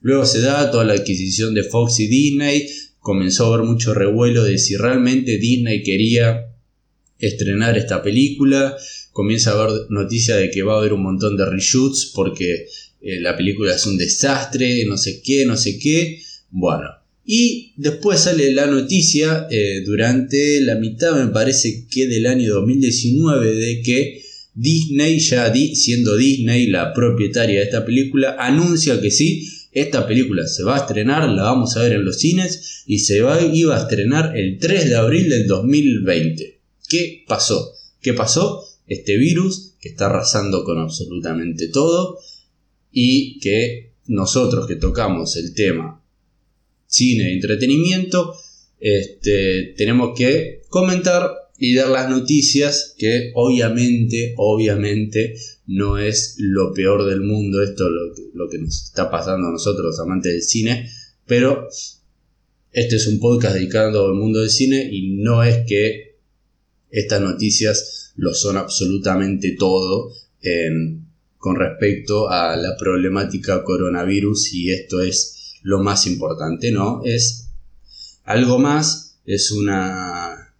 Luego 0.00 0.26
se 0.26 0.40
da 0.40 0.68
toda 0.72 0.82
la 0.82 0.94
adquisición 0.94 1.54
de 1.54 1.62
Fox 1.62 2.00
y 2.00 2.08
Disney, 2.08 2.66
comenzó 2.98 3.44
a 3.44 3.54
haber 3.54 3.66
mucho 3.68 3.94
revuelo 3.94 4.42
de 4.42 4.58
si 4.58 4.74
realmente 4.74 5.38
Disney 5.38 5.84
quería 5.84 6.52
estrenar 7.20 7.78
esta 7.78 8.02
película, 8.02 8.76
comienza 9.14 9.52
a 9.52 9.62
haber 9.62 9.90
noticia 9.90 10.36
de 10.36 10.50
que 10.50 10.62
va 10.62 10.74
a 10.74 10.78
haber 10.78 10.92
un 10.92 11.02
montón 11.02 11.36
de 11.36 11.46
reshoots 11.46 12.10
porque 12.14 12.66
eh, 13.00 13.20
la 13.20 13.36
película 13.36 13.74
es 13.74 13.86
un 13.86 13.96
desastre, 13.96 14.84
no 14.86 14.98
sé 14.98 15.22
qué, 15.22 15.46
no 15.46 15.56
sé 15.56 15.78
qué. 15.78 16.20
Bueno, 16.50 16.88
y 17.24 17.72
después 17.76 18.20
sale 18.20 18.52
la 18.52 18.66
noticia 18.66 19.46
eh, 19.50 19.82
durante 19.86 20.60
la 20.60 20.74
mitad, 20.74 21.14
me 21.14 21.32
parece 21.32 21.86
que 21.88 22.08
del 22.08 22.26
año 22.26 22.52
2019, 22.54 23.54
de 23.54 23.82
que 23.82 24.22
Disney, 24.52 25.20
ya 25.20 25.52
siendo 25.52 26.16
Disney 26.16 26.66
la 26.66 26.92
propietaria 26.92 27.60
de 27.60 27.66
esta 27.66 27.84
película, 27.84 28.36
anuncia 28.38 29.00
que 29.00 29.12
sí, 29.12 29.48
esta 29.72 30.06
película 30.06 30.46
se 30.46 30.64
va 30.64 30.76
a 30.76 30.80
estrenar, 30.80 31.28
la 31.30 31.44
vamos 31.44 31.76
a 31.76 31.82
ver 31.82 31.92
en 31.92 32.04
los 32.04 32.18
cines 32.18 32.82
y 32.86 32.98
se 32.98 33.20
va, 33.20 33.40
iba 33.42 33.76
a 33.76 33.82
estrenar 33.82 34.36
el 34.36 34.58
3 34.58 34.88
de 34.88 34.96
abril 34.96 35.30
del 35.30 35.46
2020. 35.46 36.58
¿Qué 36.88 37.24
pasó? 37.26 37.72
¿Qué 38.00 38.12
pasó? 38.12 38.64
Este 38.86 39.16
virus 39.16 39.74
que 39.80 39.90
está 39.90 40.06
arrasando 40.06 40.64
con 40.64 40.78
absolutamente 40.78 41.68
todo 41.68 42.18
y 42.90 43.38
que 43.40 43.92
nosotros 44.06 44.66
que 44.66 44.76
tocamos 44.76 45.36
el 45.36 45.54
tema 45.54 46.02
cine 46.86 47.30
e 47.30 47.34
entretenimiento, 47.34 48.34
este, 48.78 49.74
tenemos 49.76 50.16
que 50.16 50.62
comentar 50.68 51.30
y 51.58 51.74
dar 51.74 51.88
las 51.88 52.10
noticias 52.10 52.94
que 52.98 53.32
obviamente, 53.34 54.34
obviamente 54.36 55.34
no 55.66 55.98
es 55.98 56.36
lo 56.38 56.72
peor 56.72 57.08
del 57.08 57.20
mundo, 57.20 57.62
esto 57.62 57.88
lo, 57.88 58.12
lo 58.34 58.48
que 58.48 58.58
nos 58.58 58.84
está 58.84 59.10
pasando 59.10 59.48
a 59.48 59.52
nosotros 59.52 59.98
amantes 59.98 60.32
del 60.32 60.42
cine, 60.42 60.88
pero 61.26 61.68
este 62.72 62.96
es 62.96 63.06
un 63.06 63.20
podcast 63.20 63.54
dedicado 63.54 64.06
al 64.06 64.14
mundo 64.14 64.40
del 64.40 64.50
cine 64.50 64.88
y 64.90 65.16
no 65.16 65.42
es 65.42 65.64
que 65.66 66.13
estas 66.94 67.20
noticias 67.20 68.12
lo 68.16 68.32
son 68.34 68.56
absolutamente 68.56 69.56
todo 69.58 70.12
con 71.38 71.56
respecto 71.56 72.28
a 72.30 72.56
la 72.56 72.76
problemática 72.76 73.64
coronavirus 73.64 74.54
y 74.54 74.70
esto 74.70 75.02
es 75.02 75.58
lo 75.62 75.82
más 75.82 76.06
importante, 76.06 76.70
¿no? 76.70 77.02
Es 77.04 77.48
algo 78.24 78.58
más, 78.58 79.18
es 79.26 79.50
una 79.50 80.54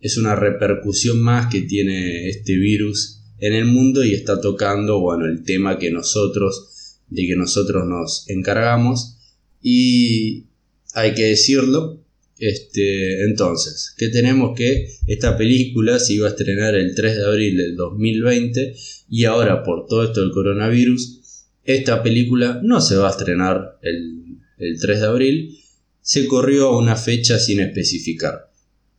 es 0.00 0.16
una 0.16 0.34
repercusión 0.34 1.20
más 1.20 1.46
que 1.50 1.62
tiene 1.62 2.28
este 2.28 2.56
virus 2.56 3.20
en 3.38 3.54
el 3.54 3.66
mundo 3.66 4.04
y 4.04 4.14
está 4.14 4.40
tocando, 4.40 4.98
bueno, 5.00 5.26
el 5.26 5.44
tema 5.44 5.78
que 5.78 5.92
nosotros 5.92 6.98
de 7.08 7.26
que 7.26 7.36
nosotros 7.36 7.86
nos 7.86 8.28
encargamos 8.28 9.16
y 9.62 10.46
hay 10.94 11.14
que 11.14 11.24
decirlo, 11.24 12.01
este, 12.42 13.22
entonces, 13.22 13.94
¿qué 13.96 14.08
tenemos 14.08 14.56
que 14.56 14.88
esta 15.06 15.36
película 15.36 16.00
se 16.00 16.14
iba 16.14 16.26
a 16.26 16.30
estrenar 16.30 16.74
el 16.74 16.92
3 16.92 17.18
de 17.18 17.24
abril 17.24 17.56
del 17.56 17.76
2020 17.76 18.74
y 19.08 19.24
ahora 19.26 19.62
por 19.62 19.86
todo 19.86 20.02
esto 20.02 20.22
del 20.22 20.32
coronavirus, 20.32 21.20
esta 21.62 22.02
película 22.02 22.58
no 22.60 22.80
se 22.80 22.96
va 22.96 23.06
a 23.06 23.10
estrenar 23.12 23.78
el, 23.82 24.38
el 24.58 24.80
3 24.80 25.00
de 25.02 25.06
abril, 25.06 25.58
se 26.00 26.26
corrió 26.26 26.70
a 26.70 26.78
una 26.78 26.96
fecha 26.96 27.38
sin 27.38 27.60
especificar. 27.60 28.50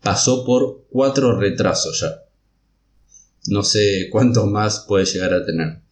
Pasó 0.02 0.46
por 0.46 0.86
cuatro 0.90 1.38
retrasos 1.38 2.00
ya. 2.00 2.24
No 3.48 3.64
sé 3.64 4.08
cuántos 4.10 4.50
más 4.50 4.86
puede 4.88 5.04
llegar 5.04 5.34
a 5.34 5.46
tener. 5.46 5.83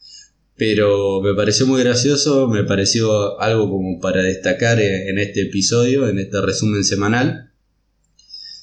Pero 0.62 1.22
me 1.22 1.34
pareció 1.34 1.66
muy 1.66 1.82
gracioso, 1.82 2.47
me 2.47 2.64
pareció 2.64 3.41
algo 3.41 3.68
como 3.68 3.99
para 3.99 4.22
destacar 4.22 4.80
en 4.80 5.18
este 5.18 5.41
episodio, 5.41 6.07
en 6.07 6.20
este 6.20 6.39
resumen 6.39 6.84
semanal. 6.84 7.51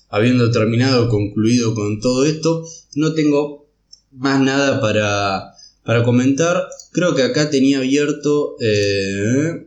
Habiendo 0.09 0.53
terminado, 0.53 1.09
concluido 1.09 1.75
con 1.75 1.99
todo 1.99 2.25
esto, 2.25 2.65
no 2.95 3.15
tengo 3.15 3.69
más 4.13 4.41
nada 4.41 4.81
para, 4.81 5.55
para 5.83 6.05
comentar. 6.05 6.69
Creo 6.93 7.17
que 7.17 7.25
acá 7.25 7.51
tenía 7.51 7.79
abierto 7.79 8.55
eh, 8.61 9.67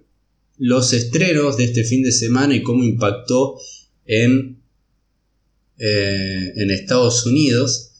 los 0.57 0.93
estrenos 0.93 1.57
de 1.57 1.65
este 1.65 1.83
fin 1.83 2.01
de 2.01 2.13
semana 2.13 2.55
y 2.55 2.63
cómo 2.63 2.85
impactó 2.85 3.57
en, 4.05 4.61
eh, 5.79 6.53
en 6.55 6.71
Estados 6.71 7.25
Unidos. 7.25 7.91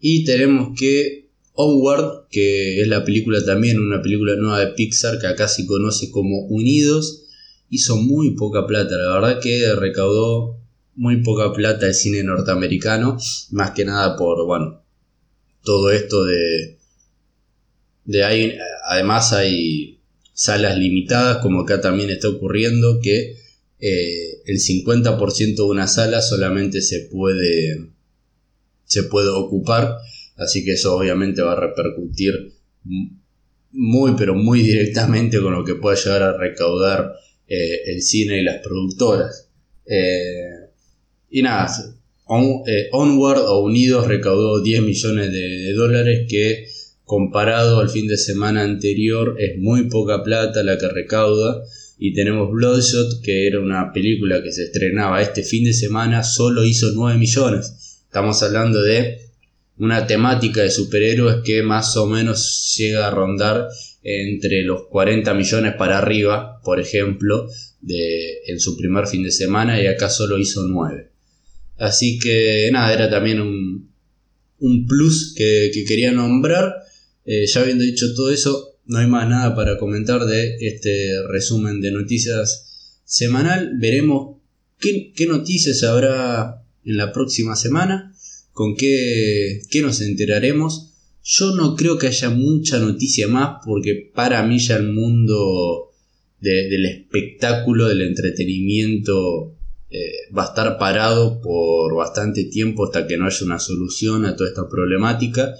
Y 0.00 0.26
tenemos 0.26 0.78
que 0.78 1.23
Onward, 1.54 2.26
que 2.30 2.80
es 2.82 2.88
la 2.88 3.04
película 3.04 3.44
también, 3.44 3.78
una 3.78 4.02
película 4.02 4.34
nueva 4.36 4.60
de 4.60 4.72
Pixar 4.72 5.18
que 5.18 5.28
acá 5.28 5.46
se 5.48 5.66
conoce 5.66 6.10
como 6.10 6.40
Unidos, 6.46 7.24
hizo 7.70 7.96
muy 7.96 8.32
poca 8.34 8.66
plata, 8.66 8.96
la 8.96 9.20
verdad 9.20 9.40
que 9.40 9.74
recaudó 9.74 10.60
muy 10.96 11.22
poca 11.22 11.52
plata 11.52 11.86
el 11.86 11.94
cine 11.94 12.22
norteamericano, 12.22 13.18
más 13.50 13.70
que 13.70 13.84
nada 13.84 14.16
por, 14.16 14.44
bueno, 14.46 14.82
todo 15.62 15.90
esto 15.90 16.24
de... 16.24 16.78
de 18.04 18.58
además 18.86 19.32
hay 19.32 20.00
salas 20.32 20.76
limitadas, 20.76 21.38
como 21.38 21.62
acá 21.62 21.80
también 21.80 22.10
está 22.10 22.28
ocurriendo, 22.28 23.00
que 23.00 23.36
eh, 23.78 24.42
el 24.46 24.58
50% 24.58 25.56
de 25.56 25.62
una 25.62 25.86
sala 25.86 26.20
solamente 26.20 26.80
se 26.80 27.08
puede, 27.10 27.90
se 28.84 29.04
puede 29.04 29.28
ocupar 29.28 29.98
Así 30.36 30.64
que 30.64 30.72
eso 30.72 30.96
obviamente 30.96 31.42
va 31.42 31.52
a 31.52 31.60
repercutir 31.60 32.52
muy 33.74 34.14
pero 34.16 34.34
muy 34.34 34.62
directamente 34.62 35.40
con 35.40 35.52
lo 35.52 35.64
que 35.64 35.74
pueda 35.74 35.96
llegar 35.96 36.22
a 36.22 36.36
recaudar 36.38 37.12
eh, 37.46 37.92
el 37.92 38.02
cine 38.02 38.40
y 38.40 38.44
las 38.44 38.62
productoras. 38.62 39.50
Eh, 39.86 40.70
y 41.30 41.42
nada, 41.42 41.68
eh, 42.66 42.88
Onward 42.92 43.40
o 43.40 43.64
Unidos 43.64 44.06
recaudó 44.06 44.62
10 44.62 44.82
millones 44.82 45.32
de, 45.32 45.72
dólares 45.72 46.26
que 46.28 46.68
comparado 47.04 47.80
al 47.80 47.90
fin 47.90 48.06
de 48.06 48.16
semana 48.16 48.62
anterior 48.62 49.36
es 49.38 49.58
muy 49.58 49.88
poca 49.88 50.22
plata 50.22 50.62
la 50.62 50.78
que 50.78 50.88
recauda. 50.88 51.62
Y 51.98 52.12
tenemos 52.12 52.50
Bloodshot, 52.50 53.22
que 53.22 53.46
era 53.46 53.60
una 53.60 53.92
película 53.92 54.42
que 54.42 54.52
se 54.52 54.64
estrenaba 54.64 55.22
este 55.22 55.42
fin 55.42 55.64
de 55.64 55.72
semana, 55.72 56.22
solo 56.22 56.64
hizo 56.64 56.90
9 56.94 57.18
millones. 57.18 58.02
Estamos 58.06 58.42
hablando 58.42 58.82
de 58.82 59.23
una 59.78 60.06
temática 60.06 60.62
de 60.62 60.70
superhéroes 60.70 61.38
que 61.44 61.62
más 61.62 61.96
o 61.96 62.06
menos 62.06 62.74
llega 62.76 63.06
a 63.06 63.10
rondar 63.10 63.68
entre 64.02 64.62
los 64.62 64.86
40 64.88 65.34
millones 65.34 65.74
para 65.76 65.98
arriba, 65.98 66.60
por 66.62 66.78
ejemplo, 66.78 67.48
de, 67.80 68.42
en 68.46 68.60
su 68.60 68.76
primer 68.76 69.06
fin 69.06 69.22
de 69.22 69.30
semana 69.30 69.82
y 69.82 69.86
acá 69.86 70.08
solo 70.08 70.38
hizo 70.38 70.62
9. 70.64 71.10
Así 71.78 72.18
que 72.18 72.68
nada, 72.72 72.92
era 72.92 73.10
también 73.10 73.40
un, 73.40 73.90
un 74.60 74.86
plus 74.86 75.34
que, 75.36 75.70
quería 75.86 76.12
nombrar. 76.12 76.74
Eh, 77.24 77.46
ya 77.46 77.62
habiendo 77.62 77.82
dicho 77.82 78.14
todo 78.14 78.30
eso, 78.30 78.76
no 78.86 78.98
hay 78.98 79.06
más 79.06 79.28
nada 79.28 79.56
para 79.56 79.78
comentar 79.78 80.24
de 80.26 80.56
este 80.60 81.26
resumen 81.28 81.80
de 81.80 81.90
noticias 81.90 83.00
semanal. 83.04 83.72
Veremos 83.80 84.36
qué, 84.78 85.12
qué 85.16 85.26
noticias 85.26 85.82
habrá 85.82 86.62
en 86.84 86.96
la 86.96 87.12
próxima 87.12 87.56
semana 87.56 88.13
con 88.54 88.76
qué, 88.76 89.60
nos 89.82 90.00
enteraremos. 90.00 90.92
Yo 91.22 91.54
no 91.56 91.74
creo 91.74 91.98
que 91.98 92.06
haya 92.06 92.30
mucha 92.30 92.78
noticia 92.78 93.28
más 93.28 93.58
porque 93.64 94.10
para 94.14 94.42
mí 94.46 94.58
ya 94.58 94.76
el 94.76 94.92
mundo 94.92 95.90
del 96.40 96.86
espectáculo, 96.86 97.88
del 97.88 98.02
entretenimiento, 98.02 99.56
eh, 99.90 100.30
va 100.36 100.44
a 100.44 100.48
estar 100.48 100.78
parado 100.78 101.40
por 101.40 101.94
bastante 101.94 102.44
tiempo 102.44 102.84
hasta 102.84 103.06
que 103.06 103.16
no 103.16 103.26
haya 103.26 103.46
una 103.46 103.58
solución 103.58 104.24
a 104.26 104.36
toda 104.36 104.50
esta 104.50 104.68
problemática 104.68 105.54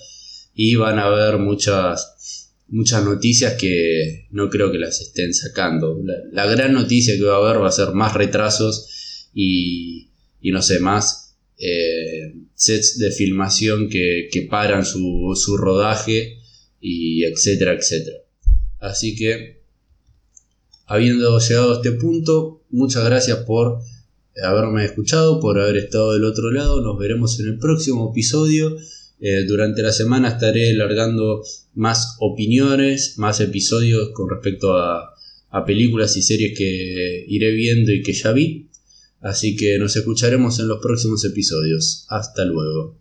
y 0.55 0.75
van 0.75 0.99
a 0.99 1.07
haber 1.07 1.39
muchas, 1.39 2.53
muchas 2.69 3.03
noticias 3.05 3.55
que 3.55 4.29
no 4.31 4.51
creo 4.51 4.71
que 4.71 4.79
las 4.79 5.01
estén 5.01 5.33
sacando. 5.33 5.99
La, 6.31 6.47
gran 6.47 6.75
noticia 6.75 7.17
que 7.17 7.25
va 7.25 7.37
a 7.37 7.39
haber 7.39 7.63
va 7.63 7.69
a 7.69 7.73
ser 7.73 7.93
más 7.93 8.13
retrasos 8.15 9.31
y, 9.33 10.11
y 10.43 10.53
no 10.53 10.61
sé, 10.61 10.79
más 10.81 11.37
eh, 11.59 12.35
sets 12.55 12.99
de 12.99 13.11
filmación 13.11 13.89
que, 13.89 14.29
que 14.31 14.43
paran 14.43 14.85
su, 14.85 15.33
su 15.35 15.57
rodaje 15.57 16.39
y 16.81 17.25
etcétera, 17.25 17.75
etcétera. 17.75 18.19
Así 18.81 19.17
que, 19.17 19.63
habiendo 20.87 21.39
llegado 21.39 21.73
a 21.73 21.77
este 21.77 21.93
punto, 21.93 22.63
muchas 22.71 23.05
gracias 23.05 23.39
por 23.39 23.81
haberme 24.43 24.85
escuchado, 24.85 25.41
por 25.41 25.59
haber 25.59 25.77
estado 25.79 26.13
del 26.13 26.25
otro 26.25 26.51
lado. 26.51 26.81
Nos 26.81 26.99
veremos 26.99 27.41
en 27.41 27.47
el 27.47 27.59
próximo 27.59 28.11
episodio. 28.11 28.77
Eh, 29.21 29.45
durante 29.47 29.83
la 29.83 29.93
semana 29.93 30.29
estaré 30.29 30.75
largando 30.75 31.43
más 31.75 32.17
opiniones, 32.21 33.15
más 33.17 33.41
episodios 33.41 34.11
con 34.13 34.29
respecto 34.29 34.77
a, 34.77 35.15
a 35.51 35.65
películas 35.65 36.17
y 36.17 36.23
series 36.23 36.59
que 36.59 37.25
iré 37.29 37.53
viendo 37.53 37.93
y 37.93 38.03
que 38.03 38.13
ya 38.13 38.33
vi. 38.33 38.69
Así 39.25 39.57
que 39.57 39.79
nos 39.79 39.97
escucharemos 39.97 40.61
en 40.61 40.69
los 40.69 40.83
próximos 40.83 41.25
episodios. 41.25 42.05
Hasta 42.11 42.45
luego. 42.45 42.93